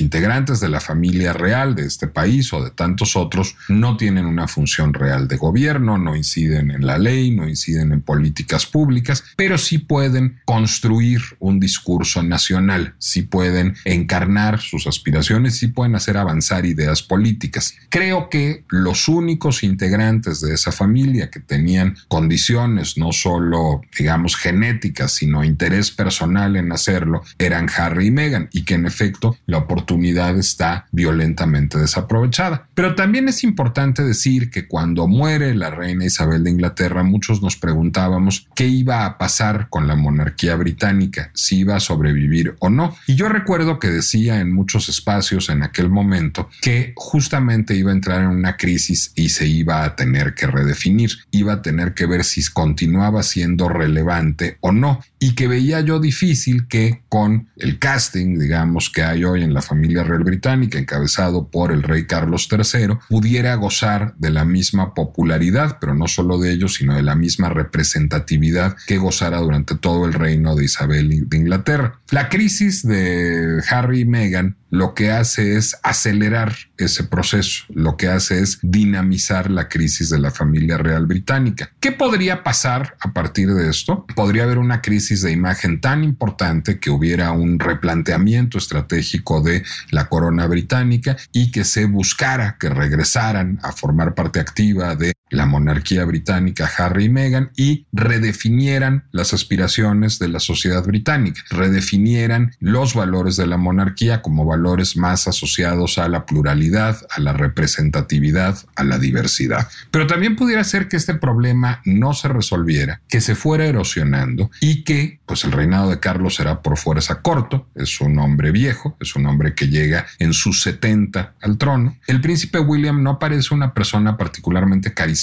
integrantes 0.00 0.60
de 0.60 0.68
la 0.68 0.80
familia 0.80 1.32
real 1.32 1.74
de 1.74 1.86
este 1.86 2.06
país 2.06 2.52
o 2.52 2.64
de 2.64 2.70
tantos 2.70 3.14
otros 3.14 3.56
no 3.68 3.96
tienen 3.96 4.26
una 4.26 4.48
función 4.48 4.94
real 4.94 5.28
de 5.28 5.36
gobierno, 5.36 5.98
no 5.98 6.16
inciden 6.16 6.70
en 6.70 6.86
la 6.86 6.98
ley, 6.98 7.30
no 7.30 7.48
inciden 7.48 7.92
en 7.92 8.00
políticas 8.00 8.66
públicas, 8.66 9.22
pero 9.36 9.58
sí 9.58 9.78
pueden 9.78 10.40
construir 10.44 11.20
un 11.38 11.60
discurso 11.60 12.22
nacional, 12.22 12.94
sí 12.98 13.22
pueden 13.22 13.74
encarnar 13.84 14.60
sus 14.60 14.86
aspiraciones, 14.86 15.58
sí 15.58 15.68
pueden 15.68 15.94
hacer 15.94 16.16
avanzar 16.16 16.64
ideas 16.66 17.02
políticas. 17.02 17.74
Creo 17.90 18.28
que 18.28 18.64
los 18.68 19.08
únicos 19.08 19.62
integrantes 19.62 20.40
de 20.40 20.54
esa 20.54 20.72
familia 20.72 21.30
que 21.30 21.40
tenían 21.40 21.96
condiciones 22.08 22.96
no 22.96 23.12
solo, 23.12 23.82
digamos, 23.96 24.36
genéticas, 24.36 25.11
sino 25.14 25.44
interés 25.44 25.90
personal 25.90 26.56
en 26.56 26.72
hacerlo, 26.72 27.22
eran 27.38 27.68
Harry 27.76 28.08
y 28.08 28.10
Meghan 28.10 28.48
y 28.52 28.64
que 28.64 28.74
en 28.74 28.86
efecto 28.86 29.36
la 29.46 29.58
oportunidad 29.58 30.36
está 30.38 30.86
violentamente 30.92 31.78
desaprovechada. 31.78 32.68
Pero 32.74 32.94
también 32.94 33.28
es 33.28 33.44
importante 33.44 34.02
decir 34.02 34.50
que 34.50 34.66
cuando 34.66 35.06
muere 35.06 35.54
la 35.54 35.70
reina 35.70 36.04
Isabel 36.04 36.44
de 36.44 36.50
Inglaterra, 36.50 37.02
muchos 37.02 37.42
nos 37.42 37.56
preguntábamos 37.56 38.48
qué 38.54 38.66
iba 38.66 39.04
a 39.04 39.18
pasar 39.18 39.68
con 39.68 39.86
la 39.86 39.96
monarquía 39.96 40.56
británica, 40.56 41.30
si 41.34 41.60
iba 41.60 41.76
a 41.76 41.80
sobrevivir 41.80 42.56
o 42.58 42.70
no. 42.70 42.96
Y 43.06 43.14
yo 43.14 43.28
recuerdo 43.28 43.78
que 43.78 43.88
decía 43.88 44.40
en 44.40 44.52
muchos 44.52 44.88
espacios 44.88 45.48
en 45.48 45.62
aquel 45.62 45.88
momento 45.88 46.48
que 46.60 46.92
justamente 46.96 47.74
iba 47.74 47.90
a 47.90 47.94
entrar 47.94 48.22
en 48.22 48.28
una 48.28 48.56
crisis 48.56 49.12
y 49.14 49.30
se 49.30 49.46
iba 49.46 49.84
a 49.84 49.96
tener 49.96 50.34
que 50.34 50.46
redefinir, 50.46 51.10
iba 51.30 51.54
a 51.54 51.62
tener 51.62 51.94
que 51.94 52.06
ver 52.06 52.24
si 52.24 52.42
continuaba 52.50 53.22
siendo 53.22 53.68
relevante 53.68 54.56
o 54.60 54.72
no, 54.72 55.01
off. 55.02 55.11
Y 55.22 55.36
que 55.36 55.46
veía 55.46 55.80
yo 55.82 56.00
difícil 56.00 56.66
que 56.66 57.04
con 57.08 57.48
el 57.56 57.78
casting, 57.78 58.40
digamos, 58.40 58.90
que 58.90 59.04
hay 59.04 59.22
hoy 59.22 59.44
en 59.44 59.54
la 59.54 59.62
familia 59.62 60.02
real 60.02 60.24
británica, 60.24 60.80
encabezado 60.80 61.48
por 61.48 61.70
el 61.70 61.84
rey 61.84 62.08
Carlos 62.08 62.48
III, 62.50 62.96
pudiera 63.08 63.54
gozar 63.54 64.16
de 64.16 64.30
la 64.30 64.44
misma 64.44 64.94
popularidad, 64.94 65.78
pero 65.80 65.94
no 65.94 66.08
solo 66.08 66.38
de 66.38 66.50
ellos, 66.50 66.74
sino 66.74 66.96
de 66.96 67.04
la 67.04 67.14
misma 67.14 67.50
representatividad 67.50 68.76
que 68.88 68.98
gozara 68.98 69.38
durante 69.38 69.76
todo 69.76 70.06
el 70.06 70.12
reino 70.12 70.56
de 70.56 70.64
Isabel 70.64 71.28
de 71.28 71.36
Inglaterra. 71.36 72.00
La 72.10 72.28
crisis 72.28 72.84
de 72.84 73.62
Harry 73.70 74.00
y 74.00 74.04
Meghan 74.04 74.56
lo 74.72 74.94
que 74.94 75.10
hace 75.10 75.58
es 75.58 75.76
acelerar 75.82 76.56
ese 76.78 77.04
proceso, 77.04 77.64
lo 77.74 77.98
que 77.98 78.08
hace 78.08 78.40
es 78.40 78.58
dinamizar 78.62 79.50
la 79.50 79.68
crisis 79.68 80.08
de 80.08 80.18
la 80.18 80.30
familia 80.30 80.78
real 80.78 81.04
británica. 81.04 81.70
¿Qué 81.78 81.92
podría 81.92 82.42
pasar 82.42 82.96
a 82.98 83.12
partir 83.12 83.52
de 83.52 83.68
esto? 83.68 84.06
Podría 84.16 84.44
haber 84.44 84.56
una 84.56 84.80
crisis 84.80 85.11
de 85.20 85.32
imagen 85.32 85.80
tan 85.80 86.02
importante 86.04 86.78
que 86.78 86.90
hubiera 86.90 87.32
un 87.32 87.58
replanteamiento 87.58 88.56
estratégico 88.56 89.42
de 89.42 89.62
la 89.90 90.08
corona 90.08 90.46
británica 90.46 91.16
y 91.32 91.50
que 91.50 91.64
se 91.64 91.84
buscara 91.84 92.56
que 92.58 92.70
regresaran 92.70 93.58
a 93.62 93.72
formar 93.72 94.14
parte 94.14 94.40
activa 94.40 94.96
de 94.96 95.12
la 95.32 95.46
monarquía 95.46 96.04
británica 96.04 96.70
Harry 96.78 97.04
y 97.04 97.08
Meghan 97.08 97.50
y 97.56 97.86
redefinieran 97.92 99.04
las 99.12 99.32
aspiraciones 99.32 100.18
de 100.18 100.28
la 100.28 100.40
sociedad 100.40 100.84
británica, 100.84 101.42
redefinieran 101.50 102.52
los 102.60 102.94
valores 102.94 103.36
de 103.36 103.46
la 103.46 103.56
monarquía 103.56 104.22
como 104.22 104.44
valores 104.44 104.96
más 104.96 105.26
asociados 105.26 105.98
a 105.98 106.08
la 106.08 106.26
pluralidad, 106.26 106.98
a 107.10 107.20
la 107.20 107.32
representatividad, 107.32 108.58
a 108.76 108.84
la 108.84 108.98
diversidad. 108.98 109.68
Pero 109.90 110.06
también 110.06 110.36
pudiera 110.36 110.62
ser 110.64 110.88
que 110.88 110.96
este 110.96 111.14
problema 111.14 111.80
no 111.84 112.12
se 112.12 112.28
resolviera, 112.28 113.00
que 113.08 113.20
se 113.20 113.34
fuera 113.34 113.64
erosionando 113.66 114.50
y 114.60 114.84
que 114.84 115.20
pues 115.26 115.44
el 115.44 115.52
reinado 115.52 115.88
de 115.88 115.98
Carlos 115.98 116.34
será 116.34 116.60
por 116.60 116.76
fuerza 116.76 117.22
corto, 117.22 117.68
es 117.74 118.00
un 118.00 118.18
hombre 118.18 118.50
viejo, 118.50 118.96
es 119.00 119.16
un 119.16 119.26
hombre 119.26 119.54
que 119.54 119.68
llega 119.68 120.06
en 120.18 120.34
sus 120.34 120.60
70 120.62 121.34
al 121.40 121.56
trono. 121.56 121.96
El 122.06 122.20
príncipe 122.20 122.58
William 122.58 123.02
no 123.02 123.18
parece 123.18 123.54
una 123.54 123.72
persona 123.72 124.18
particularmente 124.18 124.92
carismática 124.92 125.21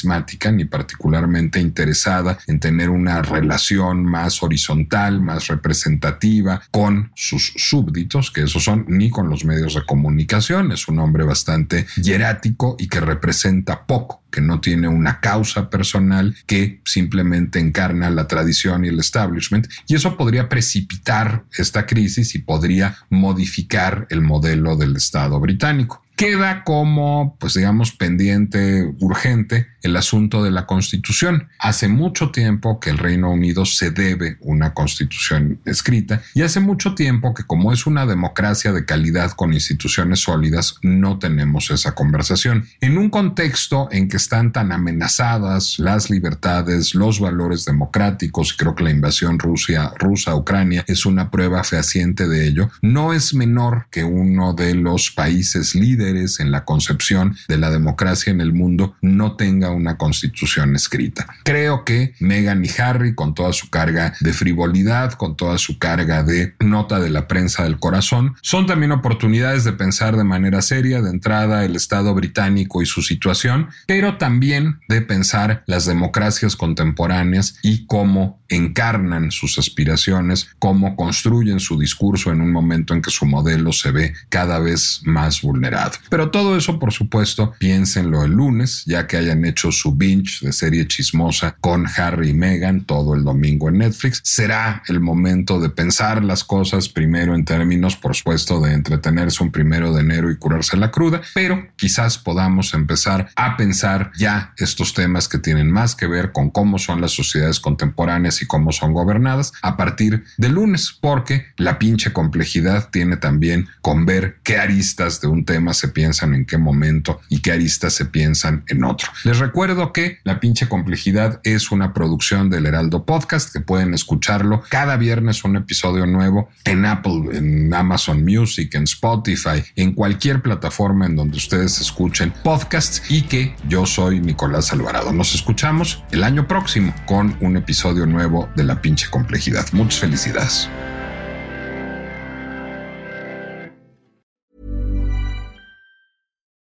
ni 0.51 0.65
particularmente 0.65 1.59
interesada 1.59 2.37
en 2.47 2.59
tener 2.59 2.89
una 2.89 3.21
relación 3.21 4.05
más 4.05 4.41
horizontal, 4.43 5.21
más 5.21 5.47
representativa 5.47 6.61
con 6.71 7.11
sus 7.15 7.53
súbditos, 7.55 8.31
que 8.31 8.43
esos 8.43 8.63
son 8.63 8.85
ni 8.87 9.09
con 9.09 9.29
los 9.29 9.45
medios 9.45 9.75
de 9.75 9.85
comunicación, 9.85 10.71
es 10.71 10.87
un 10.87 10.99
hombre 10.99 11.23
bastante 11.23 11.85
hierático 12.01 12.75
y 12.79 12.87
que 12.87 12.99
representa 12.99 13.85
poco 13.85 14.19
que 14.31 14.41
no 14.41 14.61
tiene 14.61 14.87
una 14.87 15.19
causa 15.19 15.69
personal, 15.69 16.35
que 16.45 16.81
simplemente 16.85 17.59
encarna 17.59 18.09
la 18.09 18.27
tradición 18.27 18.85
y 18.85 18.89
el 18.89 18.99
establishment. 18.99 19.67
Y 19.87 19.95
eso 19.95 20.17
podría 20.17 20.49
precipitar 20.49 21.45
esta 21.57 21.85
crisis 21.85 22.35
y 22.35 22.39
podría 22.39 22.97
modificar 23.09 24.07
el 24.09 24.21
modelo 24.21 24.75
del 24.75 24.95
Estado 24.95 25.39
británico. 25.39 26.03
Queda 26.15 26.65
como, 26.65 27.37
pues 27.39 27.53
digamos, 27.53 27.93
pendiente 27.93 28.93
urgente 28.99 29.67
el 29.81 29.95
asunto 29.95 30.43
de 30.43 30.51
la 30.51 30.65
constitución. 30.65 31.49
Hace 31.59 31.87
mucho 31.87 32.31
tiempo 32.31 32.79
que 32.79 32.89
el 32.89 32.97
Reino 32.97 33.31
Unido 33.31 33.65
se 33.65 33.91
debe 33.91 34.37
una 34.41 34.73
constitución 34.73 35.59
escrita 35.65 36.21
y 36.33 36.41
hace 36.41 36.59
mucho 36.59 36.95
tiempo 36.95 37.33
que 37.33 37.43
como 37.43 37.71
es 37.71 37.85
una 37.85 38.05
democracia 38.05 38.71
de 38.71 38.85
calidad 38.85 39.31
con 39.31 39.53
instituciones 39.53 40.21
sólidas, 40.21 40.75
no 40.81 41.19
tenemos 41.19 41.71
esa 41.71 41.93
conversación. 41.93 42.65
En 42.81 42.97
un 42.97 43.09
contexto 43.09 43.89
en 43.91 44.07
que 44.07 44.17
están 44.17 44.51
tan 44.51 44.71
amenazadas 44.71 45.79
las 45.79 46.09
libertades, 46.09 46.95
los 46.95 47.19
valores 47.19 47.65
democráticos, 47.65 48.53
creo 48.53 48.75
que 48.75 48.83
la 48.83 48.91
invasión 48.91 49.39
Rusia, 49.39 49.91
rusa 49.97 50.31
a 50.31 50.35
Ucrania 50.35 50.83
es 50.87 51.05
una 51.05 51.31
prueba 51.31 51.63
fehaciente 51.63 52.27
de 52.27 52.47
ello, 52.47 52.69
no 52.81 53.13
es 53.13 53.33
menor 53.33 53.87
que 53.91 54.03
uno 54.03 54.53
de 54.53 54.75
los 54.75 55.11
países 55.11 55.75
líderes 55.75 56.39
en 56.39 56.51
la 56.51 56.65
concepción 56.65 57.35
de 57.47 57.57
la 57.57 57.69
democracia 57.69 58.31
en 58.31 58.41
el 58.41 58.53
mundo 58.53 58.95
no 59.01 59.35
tenga 59.35 59.68
una 59.71 59.97
constitución 59.97 60.75
escrita. 60.75 61.27
Creo 61.43 61.85
que 61.85 62.13
Meghan 62.19 62.63
y 62.63 62.69
Harry, 62.81 63.15
con 63.15 63.33
toda 63.33 63.53
su 63.53 63.69
carga 63.69 64.13
de 64.19 64.33
frivolidad, 64.33 65.13
con 65.13 65.35
toda 65.35 65.57
su 65.57 65.77
carga 65.77 66.23
de 66.23 66.55
nota 66.59 66.99
de 66.99 67.09
la 67.09 67.27
prensa 67.27 67.63
del 67.63 67.79
corazón, 67.79 68.35
son 68.41 68.65
también 68.65 68.91
oportunidades 68.91 69.63
de 69.63 69.73
pensar 69.73 70.17
de 70.17 70.23
manera 70.23 70.61
seria 70.61 71.01
de 71.01 71.09
entrada 71.09 71.65
el 71.65 71.75
Estado 71.75 72.13
británico 72.13 72.81
y 72.81 72.85
su 72.85 73.01
situación, 73.01 73.69
pero 73.87 74.17
también 74.17 74.79
de 74.87 75.01
pensar 75.01 75.63
las 75.65 75.85
democracias 75.85 76.55
contemporáneas 76.55 77.55
y 77.63 77.85
cómo 77.85 78.38
encarnan 78.49 79.31
sus 79.31 79.57
aspiraciones, 79.57 80.49
cómo 80.59 80.95
construyen 80.95 81.59
su 81.59 81.79
discurso 81.79 82.31
en 82.31 82.41
un 82.41 82.51
momento 82.51 82.93
en 82.93 83.01
que 83.01 83.11
su 83.11 83.25
modelo 83.25 83.71
se 83.71 83.91
ve 83.91 84.13
cada 84.29 84.59
vez 84.59 85.01
más 85.03 85.41
vulnerado. 85.41 85.91
Pero 86.09 86.31
todo 86.31 86.57
eso, 86.57 86.79
por 86.79 86.91
supuesto, 86.91 87.53
piénsenlo 87.59 88.23
el 88.23 88.31
lunes, 88.31 88.83
ya 88.85 89.07
que 89.07 89.17
hayan 89.17 89.45
hecho 89.45 89.71
su 89.71 89.95
binge 89.95 90.45
de 90.45 90.51
serie 90.51 90.87
chismosa 90.87 91.55
con 91.59 91.85
Harry 91.97 92.29
y 92.29 92.33
Meghan 92.33 92.85
todo 92.85 93.13
el 93.13 93.23
domingo 93.23 93.69
en 93.69 93.79
Netflix. 93.79 94.21
Será 94.23 94.83
el 94.87 94.99
momento 94.99 95.59
de 95.59 95.69
pensar 95.69 96.23
las 96.23 96.43
cosas 96.43 96.89
primero 96.89 97.35
en 97.35 97.45
términos, 97.45 97.95
por 97.95 98.15
supuesto, 98.15 98.59
de 98.59 98.73
entretenerse 98.73 99.43
un 99.43 99.51
primero 99.51 99.93
de 99.93 100.01
enero 100.01 100.31
y 100.31 100.37
curarse 100.37 100.77
la 100.77 100.91
cruda, 100.91 101.21
pero 101.33 101.67
quizás 101.75 102.17
podamos 102.17 102.73
empezar 102.73 103.29
a 103.35 103.57
pensar 103.57 104.11
ya 104.17 104.53
estos 104.57 104.93
temas 104.93 105.27
que 105.27 105.37
tienen 105.37 105.69
más 105.71 105.95
que 105.95 106.07
ver 106.07 106.31
con 106.31 106.49
cómo 106.49 106.79
son 106.79 107.01
las 107.01 107.11
sociedades 107.11 107.59
contemporáneas 107.59 108.38
y 108.41 108.47
cómo 108.47 108.71
son 108.71 108.93
gobernadas 108.93 109.53
a 109.61 109.77
partir 109.77 110.23
del 110.37 110.53
lunes, 110.53 110.97
porque 110.99 111.47
la 111.57 111.79
pinche 111.79 112.13
complejidad 112.13 112.89
tiene 112.89 113.17
también 113.17 113.67
con 113.81 114.05
ver 114.05 114.37
qué 114.43 114.57
aristas 114.57 115.21
de 115.21 115.27
un 115.27 115.45
tema 115.45 115.73
se 115.73 115.89
piensan 115.89 116.33
en 116.33 116.45
qué 116.45 116.57
momento 116.57 117.19
y 117.29 117.39
qué 117.39 117.51
aristas 117.51 117.93
se 117.93 118.05
piensan 118.05 118.63
en 118.67 118.83
otro. 118.83 119.09
Les 119.23 119.39
recuerdo 119.39 119.93
que 119.93 120.19
la 120.23 120.39
pinche 120.39 120.67
complejidad 120.67 121.39
es 121.43 121.71
una 121.71 121.93
producción 121.93 122.49
del 122.49 122.65
Heraldo 122.65 123.05
Podcast 123.05 123.51
que 123.51 123.59
pueden 123.59 123.93
escucharlo 123.93 124.63
cada 124.69 124.97
viernes 124.97 125.43
un 125.43 125.55
episodio 125.55 126.05
nuevo 126.05 126.49
en 126.65 126.85
Apple, 126.85 127.37
en 127.37 127.73
Amazon 127.73 128.23
Music, 128.23 128.73
en 128.75 128.83
Spotify, 128.83 129.63
en 129.75 129.93
cualquier 129.93 130.41
plataforma 130.41 131.05
en 131.05 131.15
donde 131.15 131.37
ustedes 131.37 131.79
escuchen 131.79 132.33
podcasts 132.43 133.01
y 133.09 133.23
que 133.23 133.55
yo 133.67 133.85
soy 133.85 134.19
Nicolás 134.19 134.71
Alvarado. 134.71 135.11
Nos 135.11 135.35
escuchamos 135.35 136.03
el 136.11 136.23
año 136.23 136.47
próximo 136.47 136.93
con 137.05 137.35
un 137.41 137.57
episodio 137.57 138.05
nuevo 138.05 138.28
de 138.55 138.63
La 138.63 138.81
pinche 138.81 139.09
complejidad. 139.09 139.65
Muchas 139.73 139.99
felicidades. 139.99 140.69